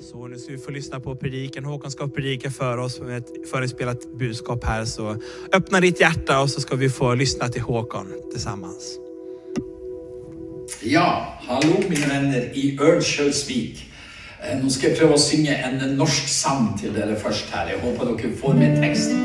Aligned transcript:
Så 0.00 0.26
nu 0.26 0.38
ska 0.38 0.52
vi 0.52 0.58
få 0.58 0.70
lyssna 0.70 1.00
på 1.00 1.16
predikan. 1.16 1.64
Håkan 1.64 1.90
ska 1.90 2.08
predika 2.08 2.50
för 2.50 2.78
oss 2.78 3.00
med 3.00 3.18
ett 3.18 3.50
förespelat 3.50 4.18
budskap 4.18 4.64
här. 4.64 4.84
Så 4.84 5.16
öppna 5.52 5.80
ditt 5.80 6.00
hjärta 6.00 6.40
och 6.40 6.50
så 6.50 6.60
ska 6.60 6.76
vi 6.76 6.90
få 6.90 7.14
lyssna 7.14 7.48
till 7.48 7.62
Håkan 7.62 8.12
tillsammans. 8.32 8.98
Ja, 10.82 11.38
hallo 11.40 11.74
mine 11.88 12.06
venner 12.06 12.40
i 12.54 12.78
Örnsköldsvik. 12.80 13.84
Eh, 14.42 14.58
Nå 14.62 14.70
skal 14.70 14.90
jeg 14.90 14.98
prøve 15.00 15.16
å 15.16 15.18
synge 15.18 15.56
en 15.56 15.80
norsk 15.98 16.28
sang 16.30 16.68
til 16.78 16.92
dere 16.94 17.16
først 17.18 17.50
her. 17.50 17.72
Jeg 17.72 17.80
håper 17.82 18.12
dere 18.12 18.30
får 18.38 18.54
med 18.54 18.78
teksten. 18.82 19.24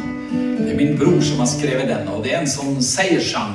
Det 0.57 0.71
er 0.71 0.77
min 0.79 0.97
bror 0.97 1.21
som 1.21 1.43
har 1.43 1.49
skrevet 1.51 1.91
den, 1.91 2.07
og 2.07 2.23
det 2.23 2.33
er 2.33 2.39
en 2.41 2.49
sånn 2.49 2.79
seierssang 2.81 3.53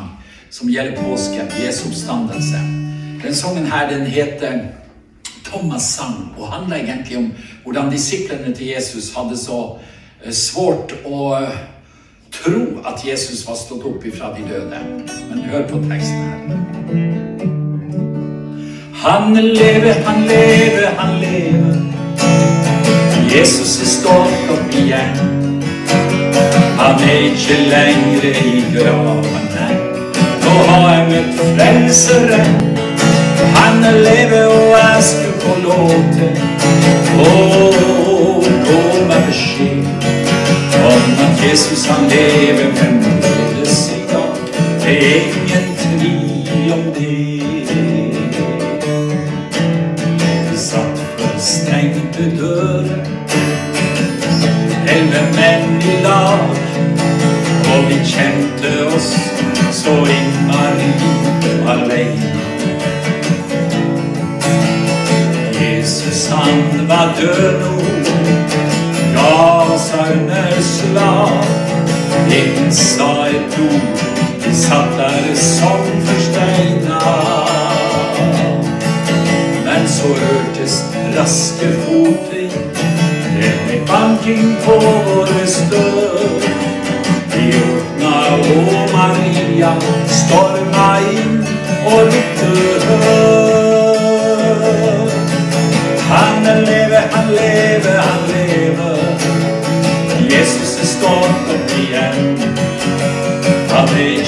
som 0.55 0.71
gjelder 0.71 1.01
påsken, 1.03 1.51
Jesu 1.59 1.89
oppstandelse. 1.89 2.61
Den 3.25 3.35
sangen 3.35 3.67
her, 3.67 3.89
den 3.91 4.07
heter 4.07 4.61
Thomas 5.49 5.83
sang, 5.83 6.35
og 6.39 6.53
handler 6.53 6.77
egentlig 6.77 7.19
om 7.19 7.33
hvordan 7.65 7.91
disiplene 7.93 8.55
til 8.55 8.67
Jesus 8.75 9.13
hadde 9.17 9.39
så 9.39 9.61
eh, 10.25 10.33
svårt 10.33 10.95
å 11.05 11.35
eh, 11.41 11.59
tro 12.33 12.61
at 12.87 13.05
Jesus 13.07 13.47
var 13.49 13.57
stått 13.57 13.87
opp 13.89 14.05
ifra 14.05 14.33
de 14.37 14.45
døde. 14.49 14.83
Men 15.31 15.45
hør 15.51 15.69
på 15.69 15.83
teksten 15.89 16.25
her. 16.29 16.69
Han 18.99 19.35
lever, 19.35 19.93
han 20.07 20.25
lever, 20.27 20.87
han 20.99 21.21
lever. 21.21 21.77
Jesus 23.37 23.81
er 23.83 23.87
stått 23.87 24.51
opp 24.51 24.75
igjen. 24.75 25.21
Han 26.79 27.03
er 27.05 27.21
ikke 27.29 27.59
lenger 27.69 28.27
i 28.27 28.65
graven, 28.75 29.49
nei. 29.55 29.77
Nå 30.43 30.55
har 30.71 30.89
jeg 30.95 31.07
møtt 31.13 31.41
Frelseren. 31.43 32.59
Han 33.55 33.87
lever, 34.03 34.47
og 34.47 34.68
jeg 34.99 35.05
skulle 35.05 35.41
få 35.41 35.61
lov 35.63 35.91
til 36.13 36.33
å 37.21 37.35
gå 38.69 38.81
med 39.07 39.21
beskjed 39.29 39.87
om 40.89 41.21
at 41.27 41.45
Jesus 41.45 41.87
han 41.87 42.09
lever 42.11 42.75
fremdeles 42.81 43.79
satt 75.39 75.71
der 75.71 75.91
som 75.91 76.07
forsteina. 76.07 76.99
Men 79.65 79.89
så 79.89 80.09
hørtes 80.09 80.85
raske 81.19 81.67
foter, 81.85 82.51
det 83.41 83.53
ble 83.67 83.81
banking 83.87 84.57
på 84.65 84.73
våre 84.81 85.47
støv. 85.47 86.43
Vi 87.35 87.53
åpna, 87.55 88.15
og 88.55 88.91
Maria 88.93 89.73
storma 90.07 90.91
inn 91.13 91.47
og 91.87 92.03
ropte 92.03 92.53
hør. 92.89 93.18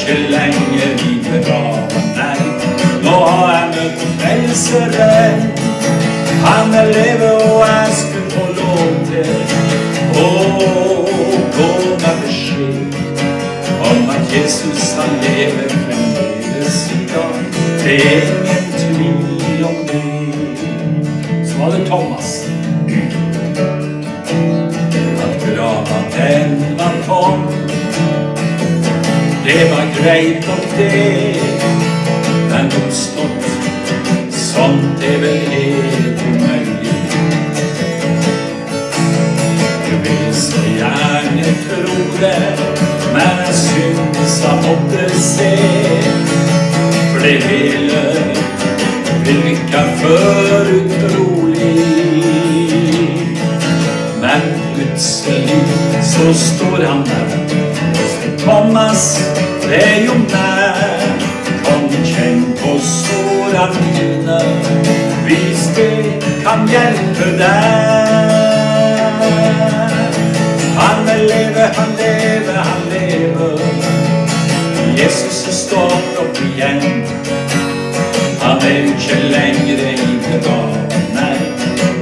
Ikke 0.00 0.14
lenger 0.30 0.90
i 1.10 1.18
begraven, 1.24 2.06
nei. 2.16 2.38
Nå 3.04 3.16
har 3.24 3.50
jeg 3.52 3.66
møtt 3.74 4.04
Frelseren. 4.20 5.42
Han 6.44 6.74
er 6.74 6.84
leve, 6.84 7.32
og 7.32 7.66
jeg 7.68 7.88
skulle 7.98 8.30
få 8.30 8.46
lov 8.60 8.86
til 9.10 9.28
å 10.22 10.30
gå 11.56 11.68
med 12.04 12.22
beskjed 12.22 12.96
om 13.90 14.10
at 14.16 14.34
Jesus 14.36 14.94
han 14.96 15.20
lever 15.26 15.68
fremdeles 15.84 16.80
i 16.96 17.04
dag. 17.12 17.44
Det 17.84 18.00
er 18.06 18.26
ingen 18.32 18.59
greit 30.10 30.46
nok 30.46 30.76
det. 30.76 31.36
Men 32.50 32.66
oppstått 32.66 33.44
som 34.30 34.78
det 35.00 35.16
vel 35.22 35.38
helt 35.52 36.22
meg. 36.40 36.66
Jeg 39.86 39.98
vil 40.06 40.34
så 40.34 40.62
gjerne 40.78 41.52
tro 41.66 41.98
det, 42.22 42.48
men 43.12 43.30
jeg 43.44 43.54
synes 43.60 44.34
jeg 44.42 44.56
måtte 44.64 45.06
se. 45.28 45.52
For 47.12 47.22
det 47.22 47.36
hele 47.44 48.02
virker 49.28 49.94
for 50.02 50.72
utrolig. 50.80 51.76
Men 54.20 54.50
plutselig 54.74 55.62
så 56.02 56.34
står 56.34 56.82
han 56.88 57.06
der. 57.06 57.38
Thomas, 58.40 59.20
er 59.72 60.04
jo 60.04 60.14
meg. 60.14 61.20
Kom, 61.64 61.88
kjenn 62.04 62.44
på 62.58 62.76
mine. 63.80 64.38
Hvis 65.24 65.70
det 65.76 66.22
kan 66.44 66.68
hjelpe 66.68 67.28
deg. 67.38 68.60
Han 70.80 71.06
lever, 71.06 71.68
han 71.78 71.90
lever, 71.98 72.58
han 72.70 72.82
lever. 72.90 73.60
Jesus 74.96 75.46
er 75.48 75.52
stått 75.52 76.18
opp 76.22 76.40
igjen. 76.44 77.04
Han 78.42 78.58
er 78.64 78.88
ikke 78.90 79.18
lenger 79.34 79.84
i 79.92 79.96
begraven, 80.24 80.88
nei. 81.14 81.36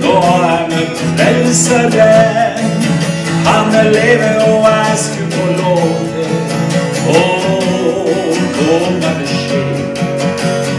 Nå 0.02 0.14
jeg 0.44 0.68
møtt 0.72 1.04
Frelseren. 1.18 2.64
Han 3.48 3.72
lever, 3.92 4.40
og 4.46 4.70
jeg 4.70 4.98
skulle 5.04 5.30
få 5.32 5.46
lov 5.62 5.86
til 6.14 6.28
gå 8.58 8.91
med 9.02 9.14
beskjed 9.20 9.98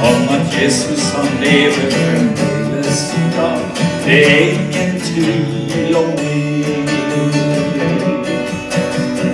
om 0.09 0.21
at 0.35 0.61
Jesus 0.61 1.03
han 1.15 1.27
lever 1.43 1.91
fremdeles 1.91 3.01
i 3.17 3.25
dag. 3.37 3.59
Det 4.05 4.19
er 4.31 4.39
ingen 4.51 5.01
tvil 5.01 5.95
om 5.95 6.11
det. 6.17 6.29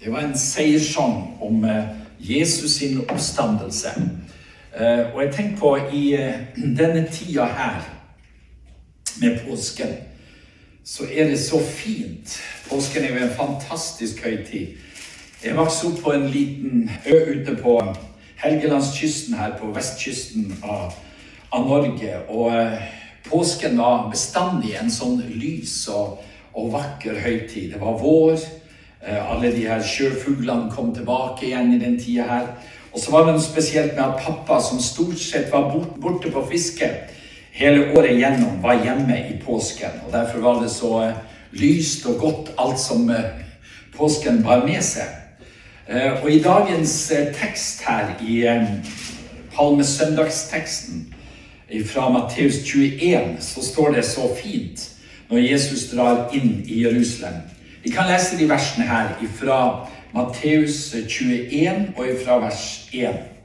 Det 0.04 0.12
var 0.12 0.20
en 0.20 0.38
seierssang 0.38 1.36
om 1.40 1.64
eh, 1.64 1.84
Jesus 2.20 2.70
sin 2.70 3.00
oppstandelse. 3.08 3.88
Eh, 4.80 5.14
Og 5.14 5.22
jeg 5.24 5.34
tenker 5.34 5.56
på 5.56 5.76
i 5.92 6.14
eh, 6.14 6.34
denne 6.56 7.06
tida 7.12 7.44
her 7.44 7.97
med 9.20 9.40
påsken, 9.46 9.96
så 10.84 11.04
er 11.12 11.28
det 11.28 11.40
så 11.40 11.60
fint. 11.60 12.38
Påsken 12.70 13.04
er 13.04 13.08
jo 13.08 13.24
en 13.26 13.34
fantastisk 13.36 14.24
høytid. 14.24 14.76
Jeg 15.44 15.56
vokste 15.56 15.86
opp 15.86 15.98
på 16.02 16.12
en 16.16 16.28
liten 16.32 16.90
ø 17.06 17.18
ute 17.34 17.56
på 17.62 17.74
Helgelandskysten 18.38 19.34
her 19.34 19.56
på 19.58 19.72
vestkysten 19.74 20.56
av, 20.62 20.94
av 21.52 21.66
Norge. 21.68 22.14
Og 22.28 22.54
eh, 22.54 22.80
påsken 23.28 23.78
var 23.78 24.08
bestandig 24.10 24.76
en 24.78 24.90
sånn 24.90 25.20
lys 25.28 25.76
og, 25.92 26.22
og 26.54 26.72
vakker 26.72 27.20
høytid. 27.20 27.74
Det 27.74 27.82
var 27.82 28.00
vår. 28.00 28.38
Eh, 29.02 29.30
Alle 29.30 29.52
de 29.54 29.66
her 29.68 29.84
sjøfuglene 29.84 30.72
kom 30.74 30.94
tilbake 30.94 31.46
igjen 31.50 31.74
i 31.74 31.82
den 31.82 31.98
tida 32.00 32.26
her. 32.30 32.50
Og 32.92 33.02
så 33.02 33.12
var 33.12 33.26
det 33.26 33.36
noe 33.36 33.44
spesielt 33.44 33.94
med 33.94 34.04
at 34.06 34.22
pappa, 34.24 34.62
som 34.64 34.80
stort 34.82 35.20
sett 35.20 35.52
var 35.52 35.68
borte 36.00 36.32
på 36.32 36.46
fiske 36.50 36.88
hele 37.58 37.92
året 37.98 38.18
gjennom, 38.18 38.62
var 38.62 38.84
hjemme 38.84 39.18
i 39.18 39.38
påsken. 39.42 40.00
Og 40.06 40.12
derfor 40.12 40.38
var 40.38 40.62
det 40.62 40.70
så 40.70 40.92
eh, 41.08 41.14
lyst 41.52 42.06
og 42.06 42.20
godt 42.20 42.50
alt 42.58 42.80
som 42.80 43.10
eh, 43.10 43.30
påsken 43.96 44.42
bar 44.42 44.66
med 44.66 44.82
seg. 44.82 45.10
Eh, 45.88 46.22
Og 46.22 46.30
i 46.30 46.42
dagens 46.42 47.12
tekst 47.40 47.82
her, 47.88 48.14
i 48.22 48.44
palmesøndagsteksten 49.56 51.14
fra 51.86 52.08
Matteus 52.08 52.62
21, 52.64 53.36
så 53.40 53.64
står 53.64 53.90
det 53.94 54.04
så 54.04 54.28
fint 54.42 54.90
når 55.28 55.38
Jesus 55.38 55.90
drar 55.90 56.30
inn 56.32 56.62
i 56.64 56.84
Jerusalem. 56.84 57.42
Vi 57.82 57.90
kan 57.90 58.08
lese 58.08 58.38
de 58.38 58.48
versene 58.48 58.86
her 58.86 59.10
fra 59.36 59.88
Matteus 60.14 60.94
21 61.08 61.92
og 61.96 62.06
fra 62.24 62.38
vers 62.38 62.88
1. 62.92 63.37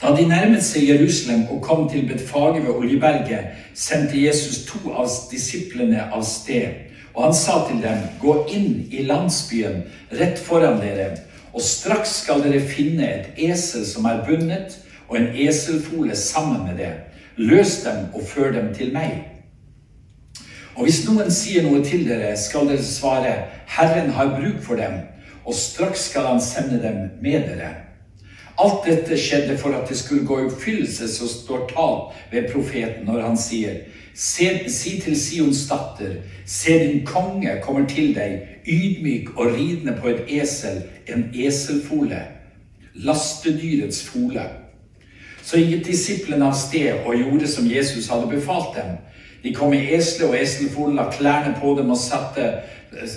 Da 0.00 0.14
de 0.16 0.24
nærmet 0.24 0.62
seg 0.64 0.86
Jerusalem 0.88 1.42
og 1.52 1.58
kom 1.62 1.88
til 1.88 2.06
Betfage 2.08 2.62
ved 2.64 2.72
Oljeberget, 2.72 3.50
sendte 3.74 4.22
Jesus 4.26 4.62
to 4.64 4.94
av 4.96 5.10
disiplene 5.30 6.06
av 6.08 6.24
sted. 6.24 6.86
Og 7.12 7.26
han 7.26 7.34
sa 7.36 7.58
til 7.68 7.82
dem, 7.82 8.06
gå 8.22 8.36
inn 8.48 8.86
i 8.88 9.04
landsbyen 9.04 9.82
rett 10.16 10.40
foran 10.40 10.80
dere, 10.80 11.10
og 11.52 11.60
straks 11.60 12.14
skal 12.22 12.40
dere 12.46 12.62
finne 12.64 13.10
et 13.10 13.42
esel 13.50 13.84
som 13.84 14.06
er 14.08 14.22
bundet, 14.24 14.78
og 15.10 15.18
en 15.18 15.28
eselfole 15.34 16.16
sammen 16.16 16.64
med 16.68 16.80
det. 16.80 16.92
Løs 17.36 17.82
dem 17.84 18.08
og 18.14 18.24
før 18.30 18.54
dem 18.56 18.72
til 18.74 18.94
meg. 18.94 19.26
Og 20.78 20.86
hvis 20.86 21.02
noen 21.08 21.28
sier 21.34 21.66
noe 21.66 21.82
til 21.84 22.06
dere, 22.08 22.32
skal 22.40 22.70
dere 22.70 22.86
svare, 22.86 23.36
Herren 23.68 24.14
har 24.16 24.32
bruk 24.38 24.62
for 24.64 24.80
dem, 24.80 24.96
og 25.44 25.54
straks 25.54 26.08
skal 26.08 26.30
han 26.30 26.40
sende 26.40 26.80
dem 26.80 27.10
med 27.20 27.50
dere. 27.50 27.89
Alt 28.60 28.84
dette 28.84 29.16
skjedde 29.16 29.56
for 29.58 29.72
at 29.76 29.88
det 29.88 29.96
skulle 29.96 30.26
gå 30.28 30.40
i 30.40 30.48
oppfyllelse 30.50 31.08
som 31.08 31.28
står 31.28 31.64
talt 31.70 32.18
ved 32.32 32.50
profeten 32.52 33.06
når 33.08 33.22
han 33.24 33.38
sier 33.40 33.86
si 34.20 35.00
til 35.00 35.16
Sions 35.16 35.68
datter, 35.68 36.20
se 36.46 36.78
din 36.78 37.06
konge 37.06 37.60
kommer 37.62 37.86
til 37.88 38.14
deg, 38.14 38.40
ydmyk 38.66 39.30
og 39.36 39.54
ridende 39.54 39.96
på 40.00 40.08
et 40.08 40.24
esel, 40.28 40.82
en 41.08 41.30
eselfole, 41.34 42.18
lastedyrets 42.94 44.02
fole. 44.02 44.44
Så 45.42 45.56
gikk 45.56 45.86
disiplene 45.86 46.50
av 46.50 46.58
sted 46.58 47.06
og 47.06 47.16
gjorde 47.16 47.48
som 47.48 47.70
Jesus 47.70 48.10
hadde 48.10 48.28
befalt 48.28 48.76
dem. 48.76 48.98
De 49.42 49.54
kom 49.54 49.72
med 49.72 49.88
esle 49.94 50.28
og 50.28 50.36
eselfole, 50.36 50.94
la 50.94 51.08
klærne 51.10 51.54
på 51.60 51.74
dem 51.78 51.90
og 51.90 51.98
satte 51.98 52.50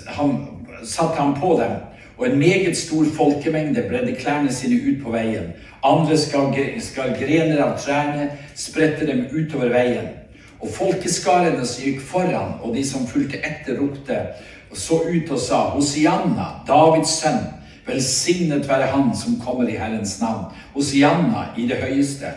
ham, 0.08 0.38
satte 0.84 1.20
ham 1.20 1.36
på 1.36 1.58
dem 1.60 1.82
og 2.18 2.28
en 2.28 2.40
meget 2.40 2.78
stor 2.78 3.06
folkemengde 3.18 3.86
bredde 3.90 4.16
klærne 4.16 4.54
sine 4.54 4.76
ut 4.76 5.04
på 5.04 5.12
veien. 5.12 5.54
Andre 5.84 6.18
skal, 6.18 6.54
skal 6.80 7.16
grener 7.20 7.64
av 7.64 7.78
trærne 7.80 8.30
sprette 8.56 9.08
dem 9.08 9.26
utover 9.34 9.74
veien. 9.74 10.12
Og 10.62 10.70
folkeskarene 10.72 11.66
som 11.68 11.84
gikk 11.84 12.02
foran, 12.08 12.60
og 12.62 12.76
de 12.76 12.86
som 12.88 13.08
fulgte 13.08 13.42
etter, 13.44 13.80
ropte 13.82 14.20
og 14.72 14.78
så 14.80 15.02
ut 15.06 15.32
og 15.32 15.40
sa, 15.40 15.58
Hosianna, 15.76 16.46
Davids 16.68 17.20
sønn, 17.20 17.44
velsignet 17.86 18.66
være 18.70 18.88
Han 18.94 19.12
som 19.16 19.36
kommer 19.42 19.70
i 19.70 19.78
Herrens 19.78 20.16
navn. 20.22 20.48
Hosianna 20.74 21.52
i 21.58 21.68
det 21.70 21.78
høyeste. 21.84 22.32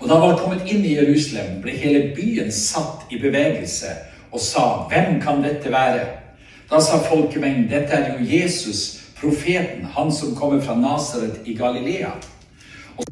Og 0.00 0.08
da 0.08 0.18
han 0.18 0.28
var 0.28 0.38
kommet 0.38 0.68
inn 0.70 0.84
i 0.84 0.94
Jerusalem, 0.98 1.62
ble 1.64 1.72
hele 1.74 2.12
byen 2.14 2.52
satt 2.52 3.08
i 3.10 3.18
bevegelse 3.22 3.90
og 4.30 4.42
sa, 4.42 4.66
Hvem 4.90 5.20
kan 5.22 5.42
dette 5.42 5.72
være? 5.72 6.23
Da 6.70 6.80
sa 6.80 6.98
folkemengden 7.04 7.68
dette 7.68 7.92
er 7.92 8.14
jo 8.14 8.24
Jesus, 8.24 9.00
profeten, 9.20 9.84
han 9.84 10.12
som 10.12 10.34
kommer 10.36 10.62
fra 10.64 10.76
Nasaret 10.76 11.44
i 11.44 11.54
Galilea. 11.54 12.14
Og 12.96 13.04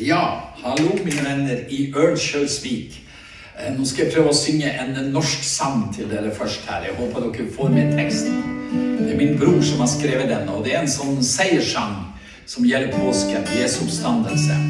ja, 0.00 0.20
hallo, 0.62 0.92
mine 1.04 1.24
venner 1.24 1.64
i 1.72 1.88
Ørnskjølsvik. 1.96 3.00
Eh, 3.58 3.72
nå 3.74 3.86
skal 3.88 4.04
jeg 4.04 4.14
prøve 4.14 4.32
å 4.32 4.36
synge 4.36 4.70
en 4.70 4.94
norsk 5.12 5.42
sang 5.44 5.88
til 5.96 6.10
dere 6.12 6.34
først 6.34 6.68
her. 6.68 6.84
Jeg 6.86 6.98
håper 7.00 7.26
dere 7.26 7.48
får 7.56 7.72
med 7.74 7.96
teksten. 7.96 8.38
Det 8.70 9.14
er 9.14 9.18
min 9.18 9.38
bror 9.40 9.62
som 9.64 9.80
har 9.80 9.90
skrevet 9.90 10.28
den, 10.28 10.48
og 10.52 10.64
det 10.66 10.76
er 10.76 10.84
en 10.84 10.92
sånn 10.92 11.18
seierssang 11.24 11.96
som 12.48 12.68
gjelder 12.68 12.92
påsken, 12.92 13.48
Jesu 13.56 13.82
oppstandelse. 13.86 14.60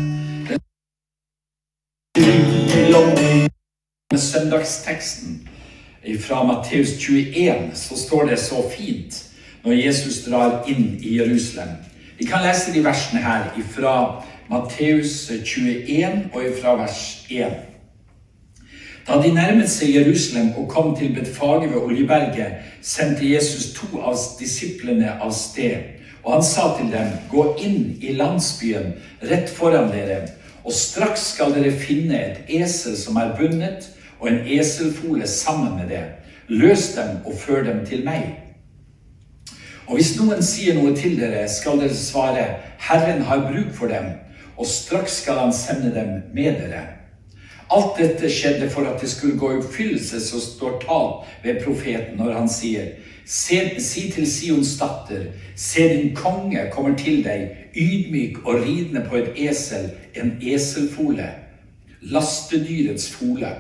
Med 4.09 4.21
søndagsteksten 4.23 5.43
fra 6.23 6.45
Matteus 6.45 6.99
21 6.99 7.71
så 7.75 7.97
står 7.97 8.25
det 8.31 8.39
så 8.39 8.63
fint 8.71 9.25
når 9.65 9.73
Jesus 9.73 10.25
drar 10.25 10.63
inn 10.71 10.99
i 11.03 11.17
Jerusalem. 11.19 11.75
Vi 12.19 12.27
kan 12.27 12.43
lese 12.47 12.73
de 12.75 12.85
versene 12.85 13.23
her 13.23 13.51
fra 13.75 13.95
Matteus 14.51 15.31
21 15.45 16.31
og 16.33 16.47
fra 16.63 16.77
vers 16.79 17.03
1. 17.31 17.59
Da 19.09 19.17
de 19.23 19.31
nærmet 19.33 19.71
seg 19.73 19.95
Jerusalem 19.97 20.51
og 20.61 20.69
kom 20.69 20.97
til 20.97 21.15
Betfage 21.17 21.71
ved 21.71 21.81
Oljeberget, 21.81 22.65
sendte 22.83 23.29
Jesus 23.29 23.73
to 23.77 24.01
av 24.01 24.17
disiplene 24.41 25.15
av 25.21 25.33
sted. 25.33 25.95
Og 26.25 26.35
han 26.35 26.45
sa 26.45 26.75
til 26.77 26.91
dem, 26.93 27.15
gå 27.31 27.45
inn 27.65 27.95
i 28.05 28.13
landsbyen 28.19 28.93
rett 29.31 29.49
foran 29.49 29.89
dere, 29.95 30.27
og 30.65 30.75
straks 30.77 31.31
skal 31.33 31.55
dere 31.57 31.73
finne 31.73 32.19
et 32.19 32.51
esel 32.61 32.99
som 33.01 33.17
er 33.17 33.33
bundet, 33.39 33.89
og 34.21 34.29
en 34.29 34.41
eselfole 34.59 35.27
sammen 35.27 35.77
med 35.77 35.89
det. 35.89 36.05
Løs 36.49 36.93
dem 36.97 37.17
og 37.27 37.35
før 37.39 37.65
dem 37.65 37.87
til 37.87 38.05
meg. 38.05 38.39
Og 39.89 39.97
hvis 39.97 40.15
noen 40.21 40.43
sier 40.45 40.77
noe 40.77 40.93
til 40.97 41.17
dere, 41.21 41.47
skal 41.49 41.81
dere 41.81 41.97
svare, 41.97 42.45
Herren 42.79 43.23
har 43.25 43.47
bruk 43.49 43.73
for 43.75 43.89
dem, 43.89 44.11
og 44.57 44.67
straks 44.67 45.23
skal 45.23 45.41
han 45.41 45.53
sende 45.53 45.95
dem 45.95 46.11
med 46.35 46.61
dere. 46.61 46.83
Alt 47.73 47.99
dette 47.99 48.31
skjedde 48.33 48.71
for 48.73 48.89
at 48.89 49.01
det 49.01 49.11
skulle 49.11 49.39
gå 49.39 49.53
i 49.53 49.59
oppfyllelse 49.61 50.21
som 50.25 50.41
står 50.41 50.79
talt 50.85 51.29
ved 51.45 51.61
profeten 51.65 52.17
når 52.21 52.33
han 52.33 52.49
sier, 52.49 52.95
si 53.29 54.07
til 54.13 54.25
Sions 54.29 54.79
datter, 54.81 55.27
se 55.57 55.85
din 55.89 56.15
konge 56.17 56.65
kommer 56.73 56.97
til 56.97 57.21
deg, 57.25 57.69
ydmyk 57.77 58.41
og 58.47 58.63
ridende 58.65 59.05
på 59.09 59.21
et 59.21 59.37
esel, 59.49 59.91
en 60.17 60.39
eselfole, 60.41 61.29
lastedyrets 62.01 63.11
fole. 63.13 63.53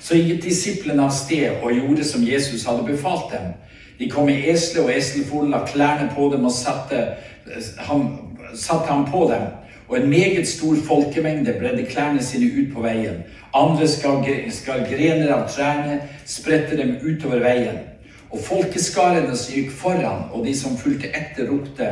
Så 0.00 0.16
gikk 0.16 0.42
disiplene 0.44 1.04
av 1.04 1.12
sted 1.12 1.60
og 1.62 1.74
gjorde 1.76 2.04
som 2.08 2.24
Jesus 2.24 2.64
hadde 2.68 2.86
befalt 2.88 3.32
dem. 3.34 3.52
De 4.00 4.08
kom 4.08 4.30
med 4.30 4.46
esle 4.48 4.86
og 4.86 4.92
eselfolen, 4.94 5.52
la 5.52 5.64
klærne 5.68 6.08
på 6.16 6.30
dem 6.32 6.46
og 6.48 6.54
satte 6.56 7.02
ham, 7.84 8.06
satte 8.54 8.88
ham 8.88 9.04
på 9.10 9.26
dem. 9.32 9.50
Og 9.88 9.98
en 9.98 10.08
meget 10.08 10.48
stor 10.48 10.76
folkemengde 10.86 11.56
bredde 11.60 11.84
klærne 11.86 12.22
sine 12.22 12.46
ut 12.46 12.74
på 12.74 12.80
veien. 12.80 13.22
Andre 13.54 13.88
skal, 13.88 14.24
skal 14.50 14.86
grener 14.88 15.34
av 15.34 15.48
trærne 15.50 16.00
sprette 16.24 16.78
dem 16.78 16.96
utover 17.02 17.42
veien. 17.44 17.82
Og 18.30 18.38
folkeskarene 18.46 19.36
som 19.36 19.54
gikk 19.54 19.72
foran, 19.74 20.28
og 20.32 20.46
de 20.46 20.54
som 20.54 20.78
fulgte 20.78 21.10
etter, 21.10 21.50
ropte 21.50 21.88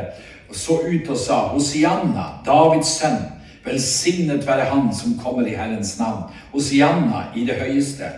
og 0.49 0.57
så 0.57 0.79
ut 0.87 1.11
og 1.11 1.19
sa, 1.19 1.39
Hosianna, 1.53 2.29
Davids 2.47 2.95
sønn, 3.01 3.19
Velsignet 3.65 4.47
være 4.47 4.71
Han 4.71 4.95
som 4.95 5.19
kommer 5.19 5.47
i 5.47 5.57
Herrens 5.57 5.99
navn. 5.99 6.31
Hosianna 6.53 7.25
i 7.37 7.45
det 7.45 7.55
høyeste. 7.55 8.11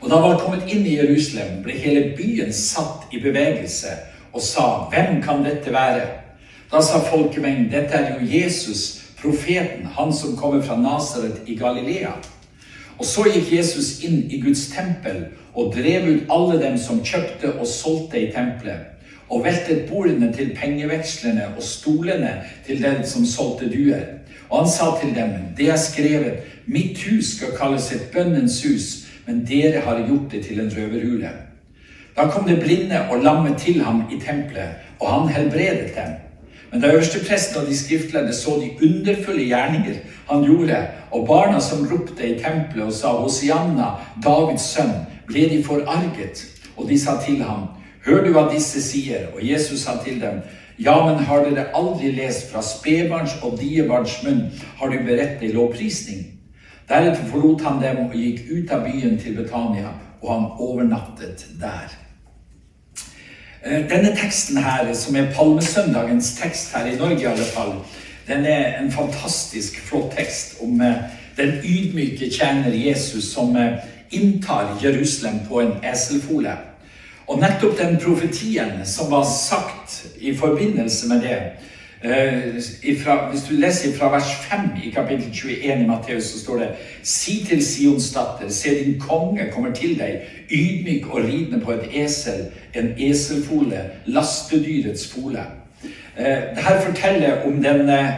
Og 0.00 0.10
da 0.10 0.18
han 0.18 0.30
var 0.32 0.38
kommet 0.38 0.66
inn 0.66 0.86
i 0.86 0.96
Jerusalem, 0.96 1.60
ble 1.62 1.76
hele 1.78 2.16
byen 2.16 2.52
satt 2.52 3.12
i 3.14 3.20
bevegelse 3.22 3.94
og 4.32 4.42
sa, 4.42 4.66
Hvem 4.90 5.22
kan 5.22 5.44
dette 5.44 5.72
være? 5.72 6.06
Da 6.72 6.80
sa 6.82 6.98
folkemengden, 7.04 7.70
Dette 7.70 7.94
er 7.94 8.14
jo 8.16 8.26
Jesus, 8.26 9.02
profeten, 9.20 9.86
han 9.86 10.12
som 10.12 10.36
kommer 10.36 10.62
fra 10.62 10.76
Nasaret 10.80 11.46
i 11.46 11.54
Galilea. 11.54 12.16
Og 12.98 13.06
så 13.06 13.28
gikk 13.30 13.52
Jesus 13.52 14.00
inn 14.04 14.24
i 14.30 14.40
Guds 14.40 14.66
tempel 14.74 15.24
og 15.54 15.74
drev 15.76 16.08
ut 16.08 16.32
alle 16.32 16.58
dem 16.62 16.78
som 16.78 17.04
kjøpte 17.04 17.54
og 17.58 17.66
solgte 17.66 18.20
i 18.20 18.32
tempelet 18.32 18.91
og 19.32 19.44
veltet 19.44 19.86
bordene 19.88 20.32
til 20.32 20.52
pengevekslerne 20.56 21.46
og 21.56 21.62
stolene 21.64 22.34
til 22.66 22.82
den 22.82 23.00
som 23.08 23.24
solgte 23.26 23.70
duer. 23.72 24.04
Og 24.50 24.58
han 24.58 24.68
sa 24.70 24.90
til 25.00 25.14
dem, 25.16 25.30
det 25.56 25.70
er 25.72 25.80
skrevet, 25.80 26.42
mitt 26.66 27.00
hus 27.08 27.36
skal 27.36 27.56
kalles 27.56 27.88
et 27.92 28.10
bønnens 28.12 28.60
hus, 28.66 28.90
men 29.26 29.46
dere 29.48 29.80
har 29.80 30.04
gjort 30.04 30.28
det 30.32 30.44
til 30.44 30.60
en 30.60 30.72
røverhule. 30.76 31.30
Da 32.16 32.28
kom 32.28 32.48
det 32.48 32.60
blinde 32.60 33.00
og 33.10 33.22
lamme 33.24 33.56
til 33.58 33.80
ham 33.82 34.04
i 34.12 34.20
tempelet, 34.20 34.76
og 35.00 35.08
han 35.12 35.28
helbredet 35.32 35.94
dem. 35.96 36.12
Men 36.72 36.80
da 36.80 36.92
øverstepresten 36.92 37.62
og 37.62 37.66
de 37.68 37.76
skriftlærde 37.76 38.34
så 38.34 38.50
de 38.60 38.88
underfulle 38.88 39.44
gjerninger 39.44 39.94
han 40.30 40.44
gjorde, 40.44 40.86
og 41.10 41.26
barna 41.26 41.60
som 41.60 41.88
ropte 41.88 42.28
i 42.28 42.38
tempelet 42.40 42.84
og 42.84 42.92
sa 42.92 43.16
Hosianna, 43.16 43.94
Davids 44.24 44.68
sønn, 44.74 44.92
ble 45.28 45.48
de 45.48 45.64
forarget, 45.64 46.44
og 46.76 46.88
de 46.88 47.00
sa 47.00 47.16
til 47.26 47.42
ham, 47.42 47.68
Hør 48.04 48.24
du 48.24 48.32
hva 48.34 48.48
disse 48.50 48.82
sier? 48.82 49.28
Og 49.34 49.42
Jesus 49.46 49.84
sa 49.84 49.96
til 50.04 50.20
dem, 50.20 50.42
ja, 50.78 50.96
men 51.06 51.22
har 51.24 51.44
dere 51.46 51.68
aldri 51.76 52.10
lest 52.16 52.50
fra 52.50 52.62
spedbarns 52.66 53.36
og 53.42 53.58
diebarns 53.60 54.18
munn, 54.24 54.48
har 54.80 54.90
du 54.90 54.98
beredt 55.06 55.42
i 55.42 55.52
lovprisning? 55.52 56.24
Deretter 56.88 57.28
forlot 57.30 57.62
han 57.62 57.78
dem 57.82 58.00
og 58.06 58.16
gikk 58.16 58.48
ut 58.50 58.72
av 58.74 58.82
byen 58.88 59.18
til 59.20 59.36
Betania, 59.38 59.92
og 60.22 60.32
han 60.32 60.48
overnattet 60.58 61.46
der. 61.60 61.94
Eh, 63.62 63.84
denne 63.90 64.10
teksten 64.18 64.58
her, 64.58 64.90
som 64.94 65.16
er 65.16 65.30
palmesøndagens 65.36 66.34
tekst 66.40 66.74
her 66.74 66.90
i 66.90 66.96
Norge 66.98 67.22
i 67.22 67.30
alle 67.30 67.46
fall, 67.54 67.76
den 68.26 68.44
er 68.46 68.80
en 68.80 68.90
fantastisk 68.90 69.78
flott 69.86 70.16
tekst 70.16 70.58
om 70.62 70.80
eh, 70.80 71.06
den 71.36 71.54
ydmyke 71.62 72.30
tjener 72.30 72.74
Jesus 72.74 73.30
som 73.30 73.56
eh, 73.56 73.78
inntar 74.10 74.78
Jerusalem 74.82 75.38
på 75.48 75.60
en 75.60 75.72
eselfole. 75.92 76.56
Og 77.32 77.38
nettopp 77.40 77.78
den 77.78 77.96
profetien 77.96 78.82
som 78.84 79.08
var 79.10 79.24
sagt 79.24 80.02
i 80.20 80.34
forbindelse 80.36 81.08
med 81.08 81.22
det, 81.24 81.38
Eh, 82.04 82.54
ifra, 82.82 83.30
hvis 83.30 83.42
du 83.42 83.54
leser 83.54 83.98
fra 83.98 84.08
vers 84.10 84.34
5 84.34 84.60
i 84.84 84.90
kapittel 84.90 85.32
21 85.32 85.82
i 85.82 85.86
Matteus, 85.86 86.24
så 86.24 86.40
står 86.40 86.58
det 86.58 86.68
Si 87.02 87.44
til 87.48 87.66
Sions 87.66 88.12
datter, 88.12 88.48
se 88.48 88.84
din 88.84 89.00
konge 89.00 89.46
kommer 89.52 89.70
til 89.70 89.98
deg, 89.98 90.20
ydmyk 90.50 91.06
og 91.06 91.24
ridende 91.24 91.60
på 91.64 91.72
et 91.72 91.86
esel, 92.04 92.46
en 92.74 92.94
eselfole, 92.98 93.84
lastedyrets 94.06 95.12
fole. 95.14 95.46
Eh, 96.18 96.26
Dette 96.26 96.82
forteller 96.86 97.46
om 97.46 97.62
den 97.62 97.88
eh, 97.88 98.10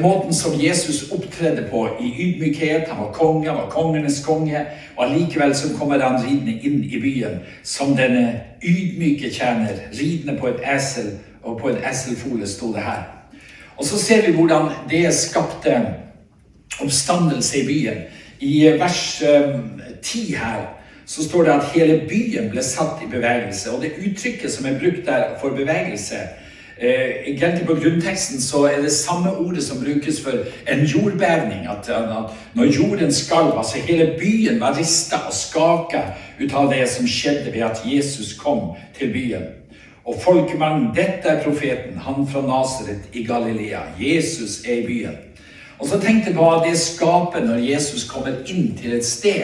måten 0.00 0.34
som 0.34 0.60
Jesus 0.60 1.10
opptredde 1.12 1.68
på 1.70 1.88
i 2.00 2.08
ydmykhet. 2.22 2.88
Han 2.88 3.04
var 3.04 3.12
konge, 3.12 3.48
han 3.48 3.56
var 3.56 3.70
kongenes 3.70 4.24
konge. 4.24 4.66
Og 4.96 5.04
allikevel 5.04 5.54
så 5.54 5.68
kommer 5.78 6.00
han 6.00 6.24
ridende 6.24 6.58
inn 6.62 6.84
i 6.84 7.00
byen 7.00 7.40
som 7.62 7.96
denne 7.96 8.40
ydmyke 8.62 9.30
tjener, 9.30 9.84
ridende 9.92 10.38
på 10.40 10.48
et 10.48 10.64
esel 10.76 11.18
og 11.42 11.60
på 11.60 11.70
en 11.70 11.84
eselfole 11.90 12.46
sto 12.48 12.72
det 12.74 12.82
her. 12.82 13.04
Og 13.76 13.84
så 13.84 13.98
ser 13.98 14.26
vi 14.26 14.32
hvordan 14.32 14.70
det 14.90 15.14
skapte 15.14 15.76
oppstandelse 16.80 17.60
i 17.60 17.66
byen. 17.66 18.00
I 18.40 18.72
vers 18.80 19.22
ti 20.02 20.24
um, 20.34 20.40
her 20.40 20.64
så 21.06 21.24
står 21.24 21.42
det 21.42 21.52
at 21.52 21.68
hele 21.74 22.00
byen 22.08 22.50
ble 22.50 22.62
satt 22.62 23.04
i 23.04 23.10
bevegelse. 23.10 23.70
Og 23.70 23.82
det 23.82 23.94
uttrykket 24.00 24.52
som 24.52 24.66
er 24.66 24.78
brukt 24.80 25.06
der 25.06 25.36
for 25.40 25.54
bevegelse 25.54 26.18
eh, 26.80 27.26
Egentlig 27.26 27.66
på 27.66 27.74
grunnteksten 27.74 28.40
så 28.40 28.64
er 28.66 28.82
det 28.82 28.92
samme 28.92 29.32
ordet 29.36 29.62
som 29.64 29.84
brukes 29.84 30.20
for 30.22 30.32
en 30.72 30.84
jordbevning. 30.84 31.66
At, 31.66 31.90
når 32.54 32.64
jorden 32.64 33.12
skalv, 33.12 33.58
altså 33.58 33.78
hele 33.78 34.14
byen 34.18 34.60
var 34.60 34.78
rista 34.78 35.16
og 35.26 35.34
skaka 35.34 36.02
ut 36.40 36.54
av 36.54 36.72
det 36.72 36.88
som 36.88 37.06
skjedde 37.06 37.52
ved 37.52 37.62
at 37.62 37.82
Jesus 37.84 38.32
kom 38.38 38.74
til 38.98 39.12
byen. 39.12 39.46
Og 40.06 40.20
folkemannen, 40.22 40.92
dette 40.94 41.28
er 41.28 41.42
profeten, 41.42 41.98
han 41.98 42.28
fra 42.30 42.40
Nasaret 42.40 43.08
i 43.12 43.24
Galilea. 43.24 43.80
Jesus 43.98 44.60
er 44.68 44.74
i 44.74 44.86
byen. 44.86 45.16
Og 45.78 45.88
så 45.88 45.98
tenkte 46.00 46.30
jeg 46.30 46.36
på 46.36 46.44
hva 46.44 46.60
det 46.64 46.76
skaper 46.78 47.42
når 47.44 47.64
Jesus 47.66 48.06
kommer 48.08 48.38
inn 48.46 48.70
til 48.78 48.94
et 48.96 49.04
sted. 49.04 49.42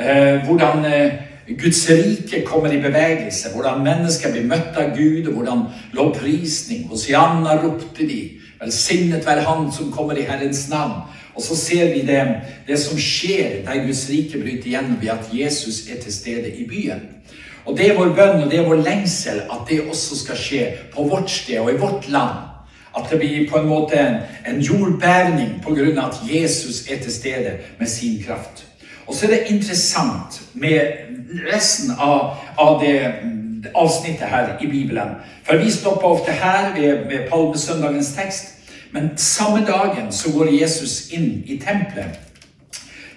Eh, 0.00 0.46
hvordan 0.46 0.86
eh, 0.88 1.18
Guds 1.58 1.90
rike 1.90 2.44
kommer 2.46 2.72
i 2.72 2.82
bevegelse. 2.82 3.48
Hvordan 3.54 3.82
mennesker 3.84 4.32
blir 4.32 4.46
møtt 4.46 4.76
av 4.78 4.92
Gud, 4.96 5.26
og 5.26 5.32
hvordan 5.32 5.64
lovprisning. 5.92 6.86
Hosianna 6.88 7.56
ropte 7.62 8.06
de. 8.06 8.20
Velsignet 8.60 9.26
være 9.26 9.46
Han 9.48 9.72
som 9.72 9.92
kommer 9.92 10.14
i 10.14 10.26
Herrens 10.28 10.68
navn. 10.68 11.00
Og 11.34 11.42
så 11.42 11.56
ser 11.56 11.94
vi 11.94 12.00
det, 12.06 12.22
det 12.66 12.78
som 12.78 12.98
skjer 12.98 13.64
der 13.66 13.86
Guds 13.86 14.08
rike 14.10 14.38
bryter 14.38 14.70
gjennom 14.70 14.98
ved 15.00 15.08
at 15.08 15.30
Jesus 15.32 15.88
er 15.88 16.02
til 16.02 16.12
stede 16.12 16.50
i 16.56 16.66
byen. 16.68 17.00
Og 17.64 17.76
det 17.78 17.90
er 17.90 17.98
vår 17.98 18.14
bønn 18.16 18.44
og 18.44 18.50
det 18.50 18.58
er 18.58 18.68
vår 18.68 18.82
lengsel 18.84 19.42
at 19.46 19.66
det 19.68 19.82
også 19.88 20.18
skal 20.24 20.38
skje 20.38 20.64
på 20.94 21.04
vårt 21.08 21.30
sted 21.30 21.60
og 21.60 21.72
i 21.72 21.78
vårt 21.80 22.08
land. 22.08 22.46
At 22.96 23.06
det 23.10 23.18
blir 23.18 23.50
på 23.50 23.58
en 23.58 23.68
måte 23.68 23.98
en, 23.98 24.16
en 24.46 24.60
jordbævning 24.60 25.60
pga. 25.62 26.06
at 26.06 26.20
Jesus 26.34 26.88
er 26.90 26.98
til 27.02 27.12
stede 27.12 27.58
med 27.78 27.86
sin 27.86 28.22
kraft. 28.26 28.69
Og 29.10 29.14
så 29.14 29.26
er 29.26 29.30
det 29.30 29.50
interessant 29.50 30.42
med 30.54 30.80
resten 31.50 31.90
av, 31.98 32.36
av 32.58 32.76
det 32.78 32.94
avsnittet 33.74 34.28
her 34.30 34.52
i 34.62 34.68
Bibelen. 34.70 35.16
For 35.42 35.58
vi 35.58 35.70
stopper 35.70 36.06
ofte 36.14 36.30
her 36.32 36.70
ved, 36.76 37.08
ved 37.10 37.26
Palmesøndagens 37.30 38.12
tekst. 38.14 38.44
Men 38.92 39.10
samme 39.16 39.66
dagen 39.66 40.12
så 40.12 40.30
går 40.32 40.52
Jesus 40.60 41.10
inn 41.10 41.42
i 41.46 41.58
tempelet. 41.58 42.20